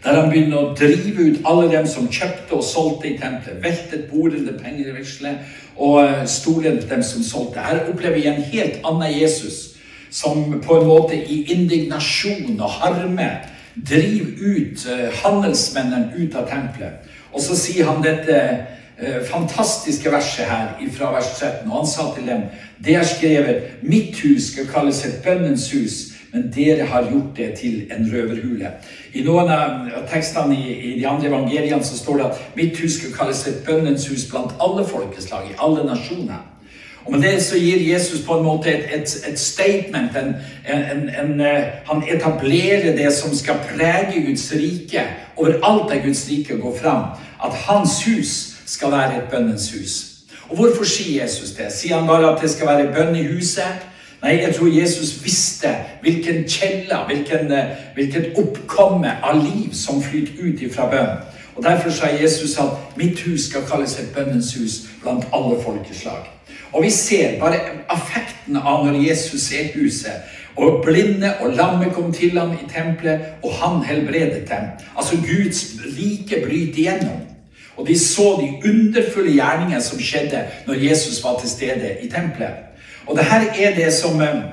Der 0.03 0.17
han 0.17 0.31
begynner 0.33 0.57
å 0.57 0.73
drive 0.73 1.29
ut 1.29 1.45
alle 1.45 1.69
dem 1.75 1.85
som 1.87 2.09
kjøpte 2.09 2.57
og 2.57 2.65
solgte 2.65 3.11
i 3.11 3.15
tempelet. 3.21 3.61
Veltet 3.61 4.09
bordene, 4.09 4.57
pengevekslet 4.57 5.45
og 5.77 6.01
eh, 6.07 6.25
stolet 6.25 6.89
dem 6.89 7.05
som 7.05 7.21
solgte. 7.21 7.61
Her 7.61 7.85
opplever 7.85 8.17
vi 8.17 8.27
en 8.33 8.43
helt 8.49 8.81
annen 8.81 9.13
Jesus, 9.13 9.75
som 10.09 10.57
på 10.57 10.81
en 10.81 10.89
måte 10.89 11.21
i 11.21 11.43
indignasjon 11.53 12.57
og 12.57 12.79
harme 12.81 13.29
driver 13.75 14.31
ut 14.39 14.85
uh, 14.89 15.09
handelsmennene 15.23 16.13
ut 16.17 16.35
av 16.35 16.47
tempelet. 16.49 17.11
Og 17.33 17.41
så 17.41 17.57
sier 17.57 17.89
han 17.89 18.03
dette 18.05 18.39
uh, 19.01 19.19
fantastiske 19.29 20.11
verset 20.13 20.49
her 20.49 20.75
fra 20.95 21.13
vers 21.15 21.33
13. 21.39 21.69
Og 21.69 21.77
han 21.81 21.89
sa 21.89 22.09
til 22.15 22.27
dem, 22.29 22.47
det 22.83 22.97
er 22.99 23.07
skrevet, 23.07 23.79
mitt 23.81 24.19
hus 24.21 24.51
skal 24.51 24.69
kalles 24.69 25.05
et 25.05 25.21
bønnens 25.25 25.71
hus 25.73 26.01
men 26.33 26.47
dere 26.51 26.87
har 26.89 27.11
gjort 27.11 27.37
det 27.37 27.51
til 27.59 27.91
en 27.93 28.07
røverhule. 28.09 28.71
I 29.13 29.21
noen 29.21 29.51
av 29.53 30.07
tekstene 30.09 30.55
i, 30.57 30.71
i 30.73 30.93
de 30.97 31.05
andre 31.05 31.29
evangeliene 31.29 31.85
så 31.85 31.97
står 31.99 32.17
det 32.17 32.25
at 32.25 32.39
mitt 32.57 32.79
hus 32.81 32.95
skal 32.97 33.13
kalles 33.13 33.43
et 33.47 33.59
bønnens 33.67 34.07
hus 34.09 34.25
blant 34.31 34.55
alle 34.57 34.81
folkeslag, 34.89 35.51
i 35.51 35.59
alle 35.61 35.85
nasjoner. 35.85 36.41
Og 37.05 37.11
Med 37.11 37.21
det 37.21 37.43
så 37.43 37.57
gir 37.57 37.93
Jesus 37.93 38.21
på 38.21 38.37
en 38.37 38.43
måte 38.43 38.69
et, 38.69 39.01
et, 39.01 39.25
et 39.29 39.39
statement. 39.39 40.17
En, 40.17 40.35
en, 41.23 41.41
eh, 41.41 41.63
han 41.85 42.03
etablerer 42.15 42.95
det 42.95 43.13
som 43.13 43.35
skal 43.35 43.55
prege 43.75 44.25
Guds 44.27 44.53
rike. 44.55 45.01
Overalt 45.35 45.91
der 45.91 46.05
Guds 46.05 46.27
rike 46.29 46.57
går 46.57 46.77
fram. 46.81 47.03
At 47.45 47.53
hans 47.53 48.05
hus 48.05 48.55
skal 48.65 48.91
være 48.91 49.17
et 49.17 49.29
bønnens 49.31 49.71
hus. 49.71 50.13
Og 50.49 50.55
Hvorfor 50.55 50.83
sier 50.83 51.23
Jesus 51.23 51.49
det? 51.49 51.71
Sier 51.71 51.97
han 51.97 52.07
bare 52.07 52.35
at 52.35 52.41
det 52.41 52.49
skal 52.49 52.67
være 52.67 52.93
bønn 52.95 53.15
i 53.15 53.27
huset? 53.27 53.83
Nei, 54.23 54.37
jeg 54.41 54.55
tror 54.55 54.67
Jesus 54.67 55.23
visste 55.23 55.67
hvilken 56.01 56.45
kjelle, 56.47 56.97
hvilken, 57.07 57.51
eh, 57.51 57.75
hvilket 57.95 58.37
oppkomme 58.37 59.11
av 59.23 59.43
liv 59.43 59.73
som 59.73 60.03
flyter 60.03 60.39
ut 60.39 60.61
ifra 60.61 60.89
bønn. 60.89 61.17
Og 61.55 61.63
Derfor 61.63 61.89
sa 61.89 62.07
Jesus 62.21 62.57
at 62.57 62.97
'mitt 62.97 63.19
hus 63.19 63.41
skal 63.41 63.61
kalles 63.71 63.99
et 63.99 64.13
bønnens 64.15 64.53
hus 64.55 64.71
blant 65.01 65.25
alle 65.33 65.55
folkeslag'. 65.61 66.42
Og 66.73 66.83
vi 66.83 66.89
ser 66.89 67.39
bare 67.39 67.59
affekten 67.89 68.57
av 68.57 68.85
når 68.85 68.97
Jesus 69.03 69.51
er 69.51 69.69
i 69.69 69.83
huset. 69.83 70.23
Og 70.55 70.81
blinde 70.85 71.33
og 71.41 71.53
lamme 71.57 71.89
kom 71.93 72.11
til 72.13 72.37
ham 72.37 72.53
i 72.53 72.65
tempelet, 72.69 73.21
og 73.43 73.53
han 73.57 73.83
helbredet 73.85 74.49
dem. 74.49 74.67
Altså 74.97 75.17
Guds 75.17 75.65
rike 75.97 76.43
bryter 76.45 76.79
igjennom. 76.79 77.21
Og 77.77 77.87
de 77.87 77.99
så 77.99 78.37
de 78.41 78.69
underfulle 78.69 79.33
gjerningene 79.33 79.81
som 79.81 79.99
skjedde 79.99 80.43
når 80.67 80.73
Jesus 80.89 81.23
var 81.23 81.39
til 81.39 81.49
stede 81.49 81.95
i 82.01 82.09
tempelet. 82.09 82.69
Og 83.07 83.17
det 83.17 83.25
her 83.25 83.47
er 83.59 83.75
det 83.75 83.93
som 83.93 84.21
eh, 84.21 84.43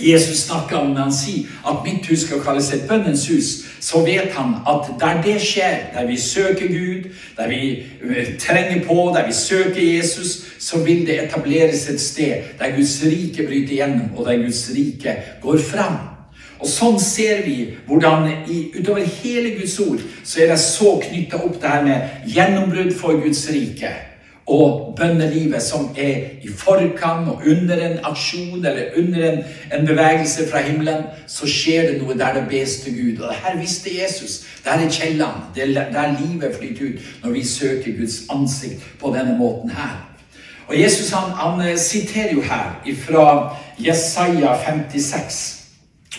Jesus 0.00 0.38
snakker 0.46 0.76
om 0.76 0.92
når 0.94 1.02
han 1.02 1.14
sier 1.14 1.50
at 1.68 1.82
mitt 1.84 2.06
hus 2.10 2.24
skal 2.26 2.40
kalles 2.42 2.70
et 2.72 2.86
bønnens 2.88 3.26
hus. 3.28 3.50
Så 3.80 4.04
vet 4.06 4.32
han 4.36 4.54
at 4.68 4.88
der 5.00 5.22
det 5.22 5.40
skjer, 5.42 5.92
der 5.94 6.06
vi 6.06 6.16
søker 6.16 6.68
Gud, 6.68 7.10
der 7.36 7.48
vi 7.48 7.82
eh, 8.02 8.38
trenger 8.38 8.84
på, 8.86 9.12
der 9.16 9.26
vi 9.26 9.32
søker 9.32 9.82
Jesus, 9.82 10.46
så 10.58 10.78
vil 10.78 11.06
det 11.06 11.24
etableres 11.24 11.88
et 11.88 12.00
sted 12.00 12.54
der 12.58 12.76
Guds 12.76 13.02
rike 13.04 13.46
bryter 13.46 13.74
gjennom, 13.74 14.16
og 14.16 14.26
der 14.26 14.42
Guds 14.44 14.70
rike 14.76 15.16
går 15.42 15.58
fram. 15.58 15.98
Og 16.62 16.68
Sånn 16.70 17.00
ser 17.02 17.42
vi 17.42 17.72
hvordan 17.88 18.28
i, 18.46 18.68
utover 18.78 19.02
hele 19.02 19.56
Guds 19.58 19.74
ord 19.82 19.98
så 20.22 20.44
er 20.44 20.52
det 20.52 20.60
så 20.62 20.94
knytta 21.02 21.42
opp 21.42 21.58
det 21.58 21.72
her 21.74 21.82
med 21.82 22.30
gjennombrudd 22.30 22.94
for 22.94 23.18
Guds 23.18 23.42
rike 23.50 23.90
og 24.52 24.94
bønnelivet 24.96 25.62
som 25.62 25.88
er 25.96 26.42
i 26.44 26.50
forkant 26.58 27.28
og 27.32 27.42
under 27.48 27.80
en 27.86 27.98
aksjon 28.04 28.60
eller 28.60 28.98
under 28.98 29.30
en, 29.30 29.38
en, 29.72 29.86
bevegelse 29.86 30.48
fra 30.50 30.60
himmelen, 30.66 31.06
så 31.26 31.48
skjer 31.48 31.88
det 31.88 32.02
noe 32.02 32.16
der 32.18 32.36
det 32.36 32.44
bes 32.50 32.76
til 32.84 32.96
Gud. 32.98 33.22
Og 33.22 33.32
det 33.32 33.38
her 33.44 33.56
visste 33.60 33.94
Jesus. 34.02 34.42
Der 34.64 34.76
er 34.76 34.90
kjellene. 34.90 35.48
Det 35.54 35.64
er 35.64 35.92
der 35.94 36.16
livet 36.20 36.56
flyter 36.58 36.84
ut 36.84 37.24
når 37.24 37.36
vi 37.38 37.44
søker 37.46 37.98
Guds 37.98 38.22
ansikt 38.30 38.84
på 39.00 39.14
denne 39.16 39.38
måten 39.38 39.70
her. 39.70 40.00
Og 40.68 40.80
Jesus 40.80 41.10
han, 41.10 41.32
han 41.36 41.68
eh, 41.68 41.78
siterer 41.78 42.32
jo 42.32 42.40
her 42.40 42.76
fra 43.06 43.56
Jesaja 43.78 44.54
56 44.64 45.64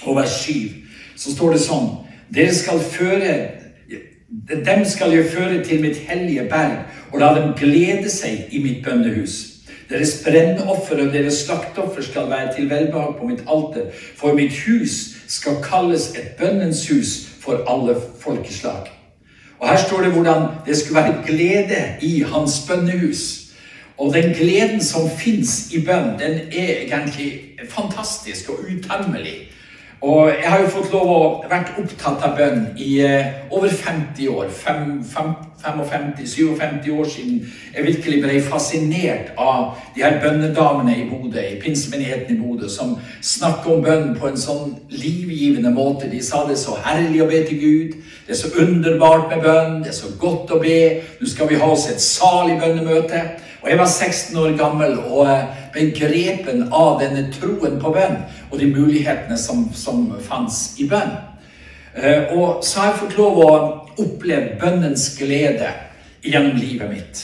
og 0.05 0.15
vers 0.15 0.39
7. 0.41 0.53
Så 1.15 1.35
står 1.35 1.53
det 1.53 1.61
sånn 1.67 1.91
Dere 2.33 2.53
skal 2.55 2.81
føre 2.81 3.33
dem 4.65 4.85
skal 4.85 5.11
jeg 5.11 5.29
føre 5.29 5.63
til 5.63 5.81
mitt 5.81 5.97
hellige 5.97 6.47
berg, 6.49 6.77
og 7.11 7.19
la 7.19 7.33
dem 7.35 7.53
glede 7.57 8.09
seg 8.09 8.49
i 8.51 8.63
mitt 8.63 8.85
bønnehus. 8.85 9.53
Deres 9.89 10.23
brennoffer 10.25 11.03
og 11.03 11.13
deres 11.13 11.43
slakteoffer 11.45 12.01
skal 12.01 12.29
være 12.29 12.55
til 12.55 12.69
velbehag 12.69 13.15
på 13.19 13.27
mitt 13.27 13.43
alter, 13.47 13.91
for 14.17 14.33
mitt 14.33 14.55
hus 14.65 14.95
skal 15.27 15.61
kalles 15.63 16.09
et 16.17 16.33
bønnens 16.39 16.87
hus 16.89 17.13
for 17.43 17.61
alle 17.69 17.95
folkeslag. 18.19 18.89
Og 19.59 19.69
Her 19.69 19.77
står 19.77 20.01
det 20.01 20.11
hvordan 20.11 20.47
det 20.65 20.77
skulle 20.77 21.03
være 21.03 21.23
glede 21.27 21.81
i 22.01 22.19
hans 22.21 22.63
bønnehus. 22.67 23.39
Og 23.97 24.13
den 24.13 24.33
gleden 24.33 24.83
som 24.83 25.09
fins 25.17 25.69
i 25.71 25.79
bønn, 25.85 26.17
den 26.19 26.39
er 26.51 26.81
egentlig 26.87 27.41
fantastisk 27.69 28.49
og 28.49 28.65
utømmelig. 28.65 29.52
Og 30.03 30.27
jeg 30.27 30.51
har 30.51 30.59
jo 30.59 30.67
fått 30.67 30.91
lov 30.91 31.07
å 31.07 31.47
vært 31.47 31.77
opptatt 31.79 32.19
av 32.27 32.35
bønn 32.35 32.75
i 32.75 32.99
eh, 33.07 33.47
over 33.55 33.71
50 33.71 34.27
år. 34.33 34.49
55-57 34.51 36.91
år 36.91 37.07
siden 37.07 37.47
jeg 37.71 37.85
virkelig 37.85 38.19
ble 38.25 38.41
fascinert 38.43 39.31
av 39.39 39.79
de 39.95 40.03
her 40.03 40.19
bønnedamene 40.19 40.91
i 40.97 41.07
Bodø, 41.07 41.39
i 41.39 41.55
pinsemenigheten 41.61 42.35
i 42.35 42.39
Bodø, 42.41 42.67
som 42.67 42.99
snakker 43.23 43.71
om 43.77 43.83
bønn 43.85 44.11
på 44.19 44.27
en 44.27 44.41
sånn 44.43 44.75
livgivende 44.91 45.71
måte. 45.71 46.11
De 46.11 46.19
sa 46.19 46.43
det 46.49 46.57
er 46.57 46.65
så 46.65 46.75
herlig 46.83 47.23
å 47.23 47.29
be 47.31 47.39
til 47.47 47.63
Gud. 47.63 47.95
Det 48.27 48.35
er 48.35 48.41
så 48.41 48.51
underbart 48.59 49.31
med 49.31 49.39
bønn. 49.47 49.87
Det 49.87 49.91
er 49.93 49.99
så 50.01 50.11
godt 50.19 50.51
å 50.51 50.59
be. 50.59 50.99
Nå 51.21 51.25
skal 51.31 51.47
vi 51.47 51.55
ha 51.63 51.67
oss 51.71 51.87
et 51.93 52.03
salig 52.03 52.59
bønnemøte. 52.59 53.23
Og 53.63 53.69
Jeg 53.69 53.79
var 53.79 53.85
16 53.87 54.37
år 54.37 54.57
gammel 54.57 54.97
og 54.99 55.27
eh, 55.31 55.43
ble 55.71 55.85
grepen 55.95 56.65
av 56.75 56.97
denne 56.99 57.29
troen 57.31 57.77
på 57.79 57.93
bønn 57.95 58.17
og 58.49 58.57
de 58.59 58.67
mulighetene 58.67 59.37
som, 59.39 59.69
som 59.71 60.09
fantes 60.19 60.73
i 60.83 60.87
bønn. 60.91 61.13
Eh, 61.95 62.33
og 62.35 62.59
så 62.65 62.81
har 62.81 62.91
jeg 62.91 62.99
fått 63.05 63.15
lov 63.21 63.39
å 63.39 63.53
oppleve 64.03 64.57
bønnens 64.59 65.13
glede 65.15 65.71
gjennom 66.25 66.59
livet 66.59 66.91
mitt. 66.91 67.23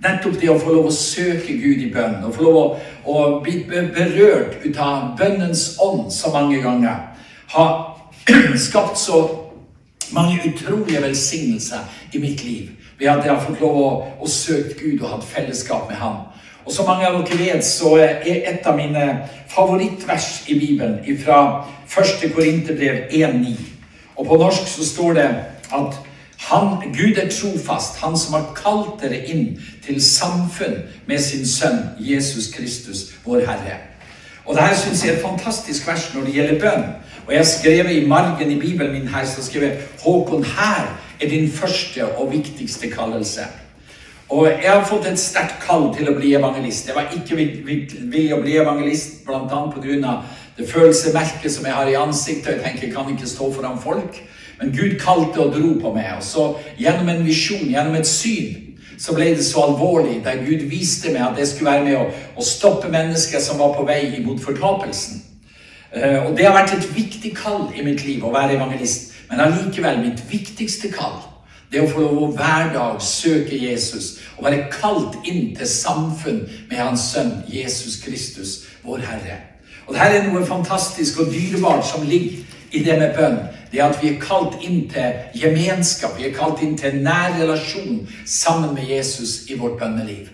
Nettopp 0.00 0.38
det 0.38 0.52
å 0.52 0.58
få 0.62 0.76
lov 0.76 0.92
å 0.92 0.94
søke 0.94 1.58
Gud 1.58 1.82
i 1.82 1.90
bønn 1.90 2.22
og 2.22 2.36
få 2.38 2.46
lov 2.46 2.58
å, 2.60 2.66
å 3.10 3.16
bli 3.42 3.64
berørt 3.66 4.62
ut 4.62 4.78
av 4.78 5.16
bønnens 5.18 5.72
ånd 5.82 6.06
så 6.14 6.30
mange 6.30 6.62
ganger, 6.62 7.02
har 7.50 7.74
skapt 8.68 9.00
så 9.00 9.24
mange 10.14 10.38
utrolige 10.46 11.02
velsignelser 11.02 12.14
i 12.14 12.22
mitt 12.22 12.46
liv 12.46 12.76
ved 13.00 13.08
at 13.08 13.24
jeg 13.24 13.32
har 13.32 13.40
fått 13.40 13.60
lov 13.60 13.80
å, 13.80 13.90
å 14.20 14.28
søke 14.28 14.76
Gud 14.76 15.00
og 15.00 15.14
hatt 15.14 15.24
fellesskap 15.24 15.88
med 15.88 15.96
Ham. 16.02 16.20
Og 16.66 16.72
som 16.72 16.86
mange 16.86 17.08
av 17.08 17.16
dere 17.24 17.38
vet, 17.40 17.64
så 17.64 17.96
er 17.96 18.20
et 18.28 18.66
av 18.68 18.76
mine 18.76 19.06
favorittvers 19.48 20.44
i 20.52 20.58
Bibelen 20.60 21.00
fra 21.24 21.64
1. 21.88 22.28
Korinterbrev 22.34 23.08
1,9. 23.10 23.56
Og 24.20 24.26
på 24.28 24.36
norsk 24.36 24.68
så 24.68 24.84
står 24.86 25.16
det 25.16 25.28
at 25.72 25.98
han, 26.50 26.76
Gud 26.92 27.18
er 27.18 27.28
trofast, 27.32 27.98
han 28.04 28.16
som 28.18 28.36
har 28.36 28.52
kalt 28.56 29.00
dere 29.02 29.24
inn 29.28 29.56
til 29.84 30.00
samfunn 30.04 30.78
med 31.08 31.20
sin 31.20 31.46
sønn 31.48 31.82
Jesus 31.98 32.52
Kristus, 32.54 33.10
vår 33.24 33.44
Herre. 33.48 33.80
Og 34.44 34.56
det 34.56 34.64
her 34.64 34.76
syns 34.76 35.04
jeg 35.04 35.14
er 35.14 35.18
et 35.18 35.24
fantastisk 35.24 35.88
vers 35.88 36.08
når 36.14 36.26
det 36.26 36.36
gjelder 36.36 36.62
bønn. 36.62 36.86
Og 37.26 37.32
jeg 37.32 37.40
har 37.40 37.50
skrevet 37.50 37.96
i 37.96 38.06
margen 38.08 38.50
i 38.50 38.60
Bibelen 38.60 38.92
min 38.92 39.08
her 39.08 39.26
så 39.28 39.44
skrevet 39.44 39.84
Håkon, 40.04 40.44
her 40.44 40.88
er 41.20 41.28
din 41.28 41.50
første 41.52 42.06
og 42.16 42.32
viktigste 42.32 42.90
kallelse. 42.90 43.46
Og 44.30 44.46
jeg 44.46 44.70
har 44.70 44.84
fått 44.86 45.08
et 45.10 45.18
sterkt 45.18 45.58
kall 45.64 45.88
til 45.94 46.08
å 46.10 46.14
bli 46.14 46.34
evangelist. 46.38 46.86
Jeg 46.86 46.94
var 46.94 47.10
ikke 47.16 47.36
villig 47.36 48.28
å 48.34 48.38
bli 48.42 48.58
evangelist 48.62 49.24
bl.a. 49.26 49.62
pga. 49.74 50.12
det 50.56 50.68
følelsesmerket 50.70 51.52
som 51.52 51.66
jeg 51.66 51.74
har 51.74 51.88
i 51.90 51.98
ansiktet. 51.98 52.54
Jeg 52.54 52.62
tenker 52.62 52.86
jeg 52.86 52.94
kan 52.94 53.10
ikke 53.10 53.26
stå 53.26 53.50
foran 53.52 53.80
folk. 53.82 54.20
Men 54.60 54.70
Gud 54.76 54.98
kalte 55.00 55.40
og 55.40 55.54
dro 55.56 55.72
på 55.80 55.94
meg. 55.94 56.12
Og 56.18 56.22
så 56.22 56.46
gjennom 56.78 57.08
en 57.08 57.24
visjon, 57.26 57.66
gjennom 57.66 57.96
et 57.98 58.06
syn, 58.06 58.70
så 59.00 59.14
ble 59.16 59.32
det 59.34 59.44
så 59.44 59.64
alvorlig 59.64 60.20
der 60.24 60.44
Gud 60.44 60.66
viste 60.70 61.10
meg 61.10 61.24
at 61.24 61.38
jeg 61.40 61.48
skulle 61.48 61.72
være 61.72 61.84
med 61.88 62.14
å, 62.36 62.44
stoppe 62.44 62.88
mennesker 62.92 63.40
som 63.40 63.58
var 63.58 63.72
på 63.76 63.86
vei 63.88 64.02
imot 64.18 64.42
fortapelsen. 64.44 65.22
Uh, 65.90 66.28
og 66.28 66.36
det 66.36 66.46
har 66.46 66.54
vært 66.54 66.76
et 66.76 66.90
viktig 66.94 67.32
kall 67.34 67.70
i 67.74 67.82
mitt 67.82 68.04
liv 68.06 68.22
å 68.22 68.32
være 68.34 68.58
evangelist. 68.58 69.09
Men 69.30 69.44
allikevel, 69.46 70.00
mitt 70.02 70.24
viktigste 70.30 70.92
kall 70.94 71.20
det 71.70 71.78
er 71.78 71.84
å 71.86 71.90
få 71.92 72.00
lov 72.02 72.22
å 72.24 72.28
hver 72.34 72.72
dag 72.74 72.96
søke 72.98 73.54
Jesus 73.54 74.16
og 74.36 74.48
være 74.48 74.64
kalt 74.74 75.20
inn 75.22 75.52
til 75.54 75.68
samfunn 75.70 76.40
med 76.66 76.80
Hans 76.80 77.04
Sønn 77.12 77.36
Jesus 77.46 78.00
Kristus, 78.02 78.56
vår 78.82 79.04
Herre. 79.06 79.36
Og 79.86 79.94
Dette 79.94 80.18
er 80.18 80.26
noe 80.26 80.42
fantastisk 80.46 81.22
og 81.22 81.30
dyrebart 81.30 81.86
som 81.86 82.02
ligger 82.06 82.42
i 82.74 82.82
det 82.82 82.98
med 82.98 83.14
bønn 83.14 83.38
det 83.72 83.80
er 83.80 83.86
at 83.86 84.02
vi 84.02 84.08
er 84.08 84.18
kalt 84.20 84.56
inn 84.66 84.88
til 84.90 85.40
gemenskap. 85.40 86.16
Vi 86.18 86.26
er 86.26 86.34
kalt 86.34 86.62
inn 86.62 86.76
til 86.78 86.90
en 86.90 87.04
nær 87.06 87.36
relasjon 87.38 88.00
sammen 88.26 88.74
med 88.74 88.88
Jesus 88.90 89.44
i 89.50 89.58
vårt 89.58 89.78
bønneliv. 89.78 90.26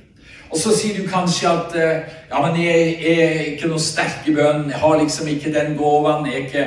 Og 0.50 0.58
så 0.58 0.72
sier 0.76 0.96
du 0.96 1.08
kanskje 1.10 1.50
at 1.50 1.74
eh, 1.76 2.14
ja, 2.30 2.40
men 2.40 2.56
jeg, 2.62 2.94
er 3.12 3.40
ikke 3.52 3.68
noe 3.68 3.82
sterk 3.82 4.24
i 4.30 4.32
bønn. 4.32 4.70
Jeg 4.70 4.80
har 4.80 4.96
liksom 5.02 5.28
ikke 5.28 5.52
den 5.52 5.74
gåven. 5.76 6.26
Jeg 6.30 6.34
er, 6.34 6.46
ikke, 6.46 6.66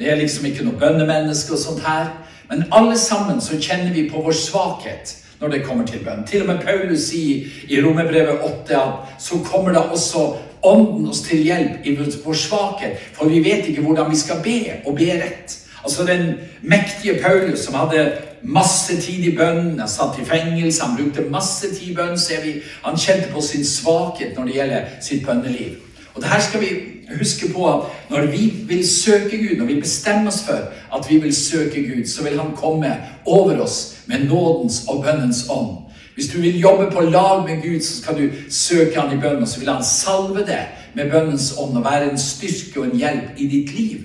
jeg 0.00 0.10
er 0.10 0.20
liksom 0.20 0.46
ikke 0.48 0.64
noe 0.64 0.80
bønnemenneske 0.80 1.52
og 1.52 1.60
sånt 1.60 1.82
her. 1.86 2.12
Men 2.50 2.64
alle 2.72 2.98
sammen 2.98 3.40
så 3.40 3.58
kjenner 3.60 3.92
vi 3.94 4.08
på 4.10 4.22
vår 4.24 4.36
svakhet 4.36 5.16
når 5.40 5.48
det 5.48 5.64
kommer 5.64 5.86
til 5.86 6.04
bønn. 6.04 6.26
Til 6.26 6.42
og 6.44 6.50
med 6.50 6.62
Paulus 6.64 7.08
sier 7.10 7.46
i 7.68 7.80
Romerbrevet 7.84 8.42
8 8.44 8.76
at 8.76 9.20
så 9.22 9.40
kommer 9.44 9.72
det 9.76 9.84
også 9.88 10.30
Ånden 10.62 11.06
oss 11.08 11.22
til 11.24 11.40
hjelp 11.40 11.86
i 11.88 11.94
vår 11.96 12.36
svakhet, 12.36 12.98
for 13.16 13.30
vi 13.32 13.38
vet 13.40 13.70
ikke 13.70 13.80
hvordan 13.80 14.10
vi 14.10 14.18
skal 14.20 14.42
be 14.44 14.58
og 14.84 14.98
be 14.98 15.06
rett. 15.22 15.54
Altså 15.84 16.04
den 16.04 16.34
mektige 16.60 17.16
Paulus 17.22 17.58
som 17.64 17.78
hadde 17.80 18.12
masse 18.42 18.96
tid 19.00 19.24
i 19.24 19.36
bønn, 19.36 19.78
han 19.80 19.88
satt 19.88 20.18
i 20.20 20.24
fengsel, 20.24 20.82
han 20.84 20.98
brukte 20.98 21.24
masse 21.32 21.70
tid 21.74 21.94
i 21.94 21.96
bønn, 21.96 22.18
ser 22.18 22.44
vi. 22.44 22.58
Han 22.84 23.00
kjente 23.00 23.32
på 23.32 23.40
sin 23.40 23.64
svakhet 23.64 24.36
når 24.36 24.50
det 24.50 24.54
gjelder 24.54 24.92
sitt 25.00 25.24
bønneliv. 25.26 25.80
Og 26.14 26.22
det 26.22 26.28
her 26.28 26.40
skal 26.44 26.60
vi 26.60 26.70
huske 27.18 27.52
på 27.52 27.66
at 27.68 28.10
når 28.10 28.26
vi 28.26 28.52
vil 28.68 28.88
søke 28.88 29.36
Gud, 29.36 29.56
når 29.58 29.66
vi 29.66 29.80
bestemmer 29.80 30.30
oss 30.30 30.42
for 30.46 30.70
at 30.96 31.10
vi 31.10 31.18
vil 31.18 31.34
søke 31.36 31.82
Gud, 31.82 32.06
så 32.06 32.22
vil 32.22 32.40
Han 32.40 32.56
komme 32.56 32.96
over 33.26 33.60
oss 33.60 33.96
med 34.06 34.28
nådens 34.28 34.84
og 34.88 35.04
bønnens 35.04 35.46
ånd. 35.50 35.76
Hvis 36.14 36.28
du 36.28 36.40
vil 36.40 36.60
jobbe 36.60 36.90
på 36.92 37.00
lag 37.00 37.44
med 37.48 37.62
Gud, 37.62 37.80
så 37.80 38.02
skal 38.02 38.14
du 38.18 38.30
søke 38.50 39.00
Han 39.00 39.18
i 39.18 39.20
bønn, 39.20 39.42
og 39.42 39.48
så 39.48 39.60
vil 39.60 39.68
Han 39.68 39.84
salve 39.84 40.46
deg 40.46 40.66
med 40.94 41.10
bønnens 41.10 41.54
ånd 41.58 41.76
og 41.76 41.84
være 41.84 42.10
en 42.10 42.18
styrke 42.18 42.80
og 42.80 42.86
en 42.86 42.98
hjelp 42.98 43.36
i 43.36 43.46
ditt 43.46 43.74
liv. 43.78 43.98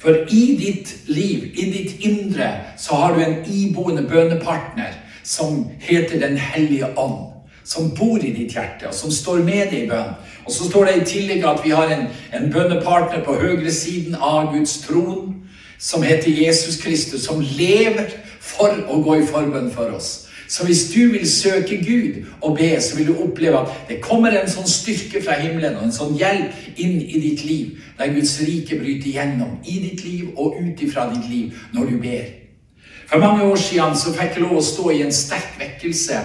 For 0.00 0.16
i 0.32 0.44
ditt 0.56 0.94
liv, 1.06 1.50
i 1.54 1.70
ditt 1.72 2.00
indre, 2.00 2.50
så 2.80 2.94
har 2.94 3.14
du 3.14 3.20
en 3.20 3.42
iboende 3.52 4.02
bønepartner 4.08 4.96
som 5.24 5.66
heter 5.78 6.20
Den 6.20 6.38
hellige 6.38 6.98
ånd. 6.98 7.29
Som 7.70 7.92
bor 7.94 8.18
i 8.18 8.32
ditt 8.34 8.56
hjerte, 8.56 8.88
og 8.90 8.94
som 8.94 9.12
står 9.14 9.44
med 9.46 9.70
deg 9.70 9.84
i 9.84 9.90
bønn. 9.90 10.16
Og 10.42 10.50
så 10.52 10.66
står 10.66 10.88
det 10.88 10.94
i 10.96 11.04
tillegg 11.12 11.44
at 11.46 11.60
vi 11.62 11.70
har 11.70 11.92
en, 11.94 12.08
en 12.34 12.48
bønnepartner 12.50 13.22
på 13.22 13.36
høyresiden 13.38 14.16
av 14.18 14.50
Guds 14.54 14.80
tron, 14.82 15.36
som 15.78 16.02
heter 16.02 16.34
Jesus 16.34 16.80
Kristus, 16.82 17.28
som 17.28 17.38
lever 17.40 18.10
for 18.42 18.74
å 18.90 18.98
gå 19.04 19.20
i 19.20 19.28
forbønn 19.28 19.70
for 19.70 19.94
oss. 19.94 20.10
Så 20.50 20.66
hvis 20.66 20.90
du 20.90 21.12
vil 21.12 21.30
søke 21.30 21.76
Gud 21.78 22.24
og 22.40 22.56
be, 22.58 22.80
så 22.80 22.96
vil 22.96 23.06
du 23.06 23.22
oppleve 23.22 23.60
at 23.60 23.86
det 23.88 24.00
kommer 24.02 24.34
en 24.34 24.50
sånn 24.50 24.66
styrke 24.66 25.22
fra 25.22 25.36
himmelen 25.38 25.76
og 25.78 25.84
en 25.86 25.94
sånn 25.94 26.16
hjelp 26.18 26.80
inn 26.82 26.96
i 26.98 27.20
ditt 27.22 27.44
liv, 27.46 27.76
der 27.98 28.10
Guds 28.16 28.34
rike 28.42 28.80
bryter 28.80 29.12
gjennom 29.14 29.60
i 29.62 29.78
ditt 29.84 30.02
liv 30.02 30.32
og 30.34 30.58
ut 30.58 30.82
ifra 30.82 31.06
ditt 31.12 31.30
liv 31.30 31.60
når 31.76 31.92
du 31.92 32.00
ber. 32.02 32.26
For 33.06 33.22
mange 33.22 33.46
år 33.46 33.62
siden 33.62 33.94
så 33.98 34.10
fikk 34.16 34.40
jeg 34.40 34.42
lov 34.48 34.58
å 34.58 34.64
stå 34.72 34.90
i 34.90 35.04
en 35.04 35.14
sterk 35.14 35.54
vekkelse 35.60 36.18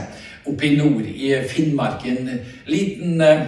oppe 0.47 0.65
i 0.67 0.75
nord, 0.75 1.05
i 1.05 1.33
Finnmark. 1.49 2.05
En 2.05 2.29
liten 2.65 3.21
uh, 3.21 3.47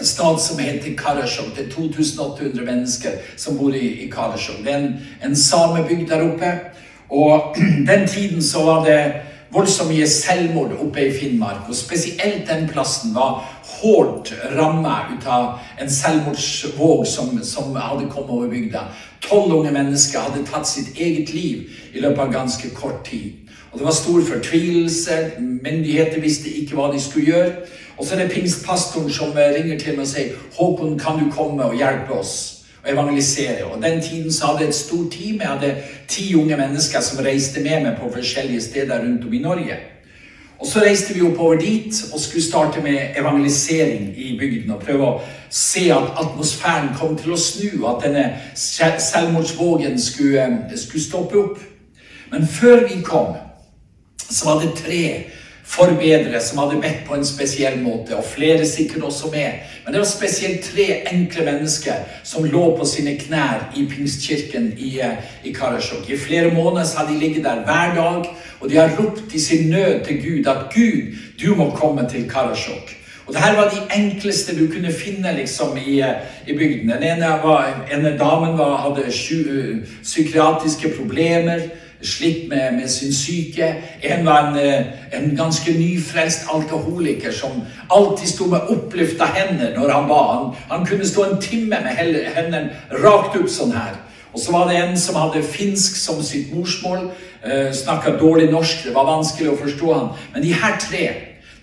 stad 0.00 0.40
som 0.40 0.58
heter 0.58 0.96
Karasjok. 0.96 1.56
Det 1.56 1.66
er 1.66 1.70
2800 1.70 2.64
mennesker 2.64 3.20
som 3.36 3.58
bor 3.58 3.74
i, 3.74 3.86
i 4.04 4.10
Karasjok. 4.10 4.64
Det 4.64 4.72
er 4.72 4.78
en, 4.78 4.92
en 5.24 5.36
samebygd 5.36 6.08
der 6.10 6.26
oppe. 6.26 6.52
Og 7.10 7.56
den 7.90 8.08
tiden 8.08 8.42
så 8.42 8.64
var 8.64 8.84
det 8.84 9.00
voldsomt 9.54 9.92
mye 9.92 10.06
selvmord 10.10 10.74
oppe 10.82 11.06
i 11.06 11.12
Finnmark. 11.14 11.68
Og 11.68 11.76
spesielt 11.76 12.48
den 12.48 12.68
plassen 12.68 13.14
var 13.14 13.44
hårdt 13.76 14.32
ramma 14.56 14.98
ut 15.12 15.26
av 15.26 15.58
en 15.80 15.90
selvmordsvåg 15.90 17.06
som, 17.08 17.32
som 17.44 17.76
hadde 17.76 18.10
kommet 18.10 18.34
over 18.36 18.50
bygda. 18.52 18.86
Tolv 19.24 19.54
unge 19.60 19.72
mennesker 19.74 20.28
hadde 20.28 20.44
tatt 20.48 20.68
sitt 20.68 20.96
eget 20.96 21.32
liv 21.34 21.70
i 21.94 22.02
løpet 22.02 22.26
av 22.26 22.34
ganske 22.34 22.70
kort 22.76 23.04
tid. 23.08 23.45
Og 23.76 23.80
Det 23.80 23.86
var 23.86 23.92
stor 23.92 24.20
fortvilelse. 24.34 25.10
Myndigheter 25.38 26.20
visste 26.20 26.48
ikke 26.48 26.74
hva 26.74 26.92
de 26.92 27.00
skulle 27.00 27.26
gjøre. 27.26 27.52
Og 27.96 28.06
så 28.06 28.14
er 28.14 28.22
det 28.22 28.30
pingstpastoren 28.30 29.10
som 29.12 29.32
ringer 29.36 29.78
til 29.78 29.92
meg 29.92 30.00
og 30.00 30.06
sier 30.06 30.28
'Håkon, 30.52 30.98
kan 30.98 31.18
du 31.20 31.30
komme 31.30 31.64
og 31.64 31.76
hjelpe 31.76 32.12
oss?' 32.12 32.56
og 32.84 32.92
evangelisere. 32.92 33.64
Og 33.64 33.82
Den 33.82 34.02
tiden 34.02 34.32
så 34.32 34.46
hadde 34.46 34.58
jeg 34.60 34.68
et 34.68 34.74
stort 34.74 35.12
team. 35.12 35.40
Jeg 35.40 35.48
hadde 35.48 35.76
ti 36.08 36.34
unge 36.34 36.56
mennesker 36.56 37.00
som 37.00 37.24
reiste 37.24 37.60
med 37.60 37.82
meg 37.82 37.96
på 38.00 38.12
forskjellige 38.12 38.60
steder 38.60 38.98
rundt 38.98 39.24
om 39.24 39.32
i 39.32 39.38
Norge. 39.38 39.76
Og 40.58 40.66
Så 40.66 40.80
reiste 40.80 41.14
vi 41.14 41.22
oppover 41.22 41.58
dit 41.58 42.04
og 42.14 42.20
skulle 42.20 42.44
starte 42.44 42.80
med 42.82 42.98
evangelisering 43.18 44.14
i 44.16 44.38
bygden. 44.38 44.70
Og 44.70 44.80
prøve 44.82 45.04
å 45.04 45.20
se 45.50 45.92
at 45.92 46.16
atmosfæren 46.24 46.88
kom 46.98 47.16
til 47.16 47.32
å 47.32 47.36
snu, 47.36 47.86
at 47.86 48.04
denne 48.04 48.36
selvmordsvågen 48.54 50.00
skulle, 50.00 50.58
skulle 50.76 51.04
stoppe 51.04 51.38
opp. 51.38 51.58
Men 52.32 52.46
før 52.46 52.88
vi 52.88 53.02
kom, 53.02 53.45
så 54.30 54.54
hadde 54.54 54.76
tre 54.76 55.02
forbedre 55.66 56.40
som 56.40 56.60
hadde 56.62 56.80
bedt 56.82 57.02
på 57.08 57.16
en 57.16 57.26
spesiell 57.26 57.80
måte, 57.82 58.16
og 58.16 58.24
flere 58.24 58.66
sikkert 58.66 59.02
også 59.08 59.30
med. 59.32 59.62
Men 59.84 59.94
det 59.94 60.02
var 60.02 60.08
spesielt 60.08 60.64
tre 60.64 60.86
enkle 61.10 61.44
mennesker 61.44 62.04
som 62.24 62.46
lå 62.46 62.68
på 62.78 62.86
sine 62.86 63.16
knær 63.18 63.72
i 63.76 63.86
Pingstkirken 63.90 64.72
i, 64.78 64.98
eh, 65.00 65.18
i 65.44 65.52
Karasjok. 65.52 66.10
I 66.10 66.18
flere 66.18 66.54
måneder 66.54 66.98
hadde 66.98 67.14
de 67.14 67.18
ligget 67.18 67.44
der 67.44 67.64
hver 67.64 67.94
dag, 67.94 68.30
og 68.60 68.70
de 68.70 68.76
har 68.76 68.94
ropt 68.98 69.34
i 69.34 69.38
sin 69.38 69.70
nød 69.70 70.04
til 70.04 70.22
Gud 70.22 70.46
at 70.46 70.74
Gud, 70.74 71.16
du 71.42 71.54
må 71.54 71.70
komme 71.70 72.08
til 72.10 72.30
Karasjok. 72.30 72.94
Og 73.26 73.34
det 73.34 73.42
her 73.42 73.56
var 73.56 73.68
de 73.68 74.02
enkleste 74.02 74.54
du 74.54 74.72
kunne 74.72 74.92
finne 74.92 75.34
liksom 75.36 75.76
i, 75.76 76.00
eh, 76.00 76.14
i 76.46 76.58
bygden. 76.58 76.88
Den 76.88 77.02
ene, 77.02 77.26
var, 77.42 77.86
ene 77.92 78.18
damen 78.18 78.58
var, 78.58 78.76
hadde 78.76 79.12
sju, 79.12 79.82
psykiatriske 80.02 80.88
problemer 80.98 81.60
slitt 82.06 82.48
med, 82.48 82.72
med, 82.72 82.88
sin 82.90 83.12
syke. 83.14 83.74
En 84.02 84.26
var 84.26 84.48
en, 84.48 84.58
eh, 84.58 84.86
en, 85.12 85.36
ganske 85.36 85.72
nyfrelst 85.72 86.46
alkoholiker 86.54 87.32
som 87.32 87.62
alltid 87.90 88.28
sto 88.28 88.46
med 88.46 88.70
oppløfta 88.70 89.24
hender 89.24 89.74
når 89.78 89.92
han 89.92 90.08
ba. 90.08 90.22
Han, 90.32 90.54
han 90.70 90.86
kunne 90.86 91.08
stå 91.08 91.24
en 91.24 91.40
time 91.40 91.80
med 91.82 91.96
hendene 92.36 92.70
rakt 93.02 93.38
opp 93.38 93.50
sånn 93.50 93.74
her. 93.76 93.96
Og 94.32 94.40
så 94.40 94.52
var 94.52 94.68
det 94.68 94.76
en 94.76 94.98
som 95.00 95.16
hadde 95.16 95.42
finsk 95.42 95.96
som 95.96 96.22
sitt 96.22 96.54
morsmål. 96.54 97.10
Eh, 97.44 97.72
Snakka 97.72 98.18
dårlig 98.20 98.50
norsk. 98.52 98.84
Det 98.84 98.94
var 98.94 99.08
vanskelig 99.08 99.52
å 99.52 99.60
forstå 99.62 99.94
han. 99.94 100.10
Men 100.34 100.42
de 100.42 100.52
her 100.54 100.76
tre 100.80 101.06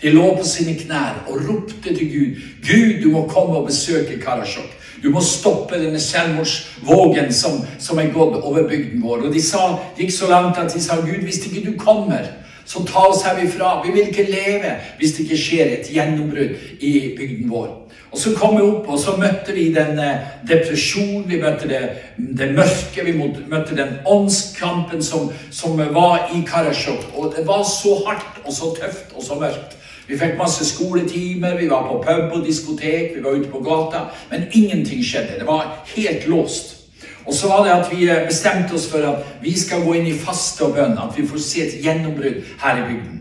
De 0.03 0.11
lå 0.11 0.33
på 0.35 0.43
sine 0.43 0.73
knær 0.75 1.21
og 1.31 1.45
ropte 1.47 1.93
til 1.95 2.09
Gud. 2.11 2.39
Gud, 2.67 3.03
du 3.03 3.11
må 3.13 3.21
komme 3.31 3.61
og 3.61 3.69
besøke 3.69 4.17
Karasjok. 4.19 4.67
Du 5.03 5.09
må 5.11 5.19
stoppe 5.21 5.75
denne 5.81 5.99
selvmordsvågen 5.99 7.33
som, 7.35 7.59
som 7.79 7.99
er 7.99 8.13
gått 8.15 8.37
over 8.39 8.63
bygden 8.69 9.03
vår. 9.03 9.25
Og 9.27 9.33
de 9.35 9.41
sa, 9.43 9.65
gikk 9.97 10.13
så 10.15 10.29
langt 10.31 10.61
at 10.61 10.71
de 10.71 10.79
sa, 10.79 11.01
Gud, 11.03 11.25
hvis 11.27 11.41
ikke 11.43 11.65
du 11.65 11.73
kommer, 11.79 12.29
så 12.65 12.85
ta 12.87 13.09
oss 13.09 13.25
herifra. 13.27 13.81
Vi 13.83 13.91
vil 13.91 14.07
ikke 14.07 14.29
leve 14.31 14.77
hvis 15.01 15.17
det 15.17 15.25
ikke 15.25 15.41
skjer 15.41 15.73
et 15.73 15.89
gjennombrudd 15.91 16.79
i 16.79 16.93
bygden 17.17 17.51
vår. 17.51 17.71
Og 18.13 18.19
så 18.21 18.31
kom 18.37 18.55
vi 18.55 18.61
opp, 18.61 18.87
og 18.93 18.99
så 19.01 19.15
møtte 19.17 19.55
vi 19.55 19.71
den 19.73 19.97
eh, 19.99 20.25
depresjonen, 20.45 21.25
vi 21.25 21.39
møtte 21.41 21.67
det, 21.67 21.79
det 22.15 22.51
mørke, 22.53 23.03
vi 23.07 23.15
møtte 23.17 23.75
den 23.75 23.95
åndskampen 24.05 25.01
som, 25.03 25.31
som 25.49 25.79
var 25.95 26.29
i 26.31 26.43
Karasjok. 26.45 27.09
Og 27.17 27.33
det 27.35 27.47
var 27.47 27.65
så 27.65 27.97
hardt 28.05 28.43
og 28.45 28.53
så 28.53 28.69
tøft 28.77 29.17
og 29.17 29.25
så 29.25 29.39
mørkt. 29.41 29.79
Vi 30.07 30.17
fikk 30.19 30.37
masse 30.37 30.65
skoletimer, 30.67 31.57
vi 31.57 31.69
var 31.69 31.87
på 31.87 32.01
pub 32.03 32.37
og 32.37 32.45
diskotek, 32.45 33.15
vi 33.15 33.23
var 33.23 33.37
ute 33.39 33.49
på 33.49 33.63
gata. 33.63 34.07
Men 34.31 34.47
ingenting 34.51 35.03
skjedde. 35.05 35.39
Det 35.39 35.47
var 35.47 35.83
helt 35.95 36.27
låst. 36.27 36.79
Og 37.25 37.33
så 37.33 37.47
var 37.47 37.63
det 37.63 37.71
at 37.71 37.91
vi 37.91 38.09
eh, 38.09 38.25
bestemte 38.27 38.75
oss 38.75 38.89
for 38.91 38.97
at 39.07 39.15
vi 39.41 39.59
skal 39.59 39.85
gå 39.85 39.93
inn 39.93 40.07
i 40.11 40.17
faste 40.19 40.65
og 40.65 40.75
bønn. 40.75 40.97
At 40.99 41.15
vi 41.17 41.27
får 41.27 41.39
se 41.39 41.63
et 41.63 41.77
gjennombrudd 41.85 42.41
her 42.59 42.81
i 42.81 42.87
bygden. 42.89 43.19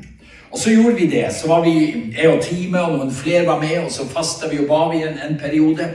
Og 0.51 0.59
så 0.59 0.71
gjorde 0.71 0.97
vi 0.97 1.07
det. 1.07 1.27
Så 1.35 1.49
var 1.49 1.63
vi 1.63 1.75
jeg 2.19 2.29
og 2.29 2.43
teamet, 2.43 2.81
og 2.81 2.97
noen 2.97 3.15
flere 3.15 3.47
var 3.47 3.61
med, 3.61 3.79
og 3.85 3.93
så 3.93 4.09
fasta 4.09 4.51
vi 4.51 4.59
og 4.65 4.67
ba 4.69 4.89
vi 4.91 5.05
en, 5.07 5.21
en 5.29 5.39
periode. 5.39 5.87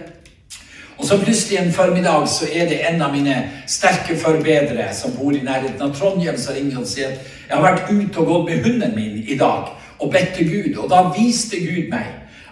Og 0.97 1.06
så 1.06 1.19
plutselig 1.21 1.60
en 1.60 1.73
formiddag 1.73 2.30
så 2.32 2.47
er 2.54 2.69
det 2.69 2.80
en 2.89 3.02
av 3.02 3.12
mine 3.13 3.36
sterke 3.67 4.15
forbedrere 4.17 4.88
som 4.95 5.13
bor 5.19 5.36
i 5.36 5.43
nærheten 5.45 5.82
av 5.82 5.91
Trondheim, 5.93 6.38
som 6.41 6.56
ringer 6.56 6.80
og 6.82 6.88
sier 6.89 7.12
at 7.12 7.36
jeg 7.50 7.54
har 7.58 7.63
vært 7.63 7.91
ute 7.91 8.23
og 8.23 8.32
gått 8.32 8.50
med 8.50 8.63
hunden 8.65 8.95
min 8.95 9.19
i 9.28 9.38
dag 9.38 9.69
og 9.99 10.12
bedt 10.12 10.33
til 10.36 10.49
Gud. 10.51 10.77
Og 10.83 10.89
da 10.89 11.03
viste 11.17 11.60
Gud 11.60 11.89
meg 11.91 12.07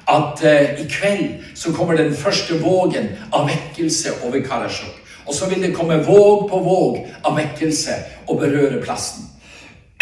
at 0.08 0.44
uh, 0.44 0.82
i 0.82 0.86
kveld 0.90 1.30
så 1.56 1.74
kommer 1.74 1.98
den 1.98 2.14
første 2.14 2.60
vågen 2.62 3.10
av 3.34 3.50
vekkelse 3.50 4.20
over 4.28 4.42
Karasjok. 4.46 5.02
Og 5.26 5.34
så 5.34 5.50
vil 5.50 5.64
det 5.64 5.74
komme 5.74 6.04
våg 6.06 6.50
på 6.50 6.60
våg 6.62 7.00
av 7.26 7.38
vekkelse 7.38 7.96
og 8.28 8.40
berøre 8.40 8.82
plassen. 8.84 9.26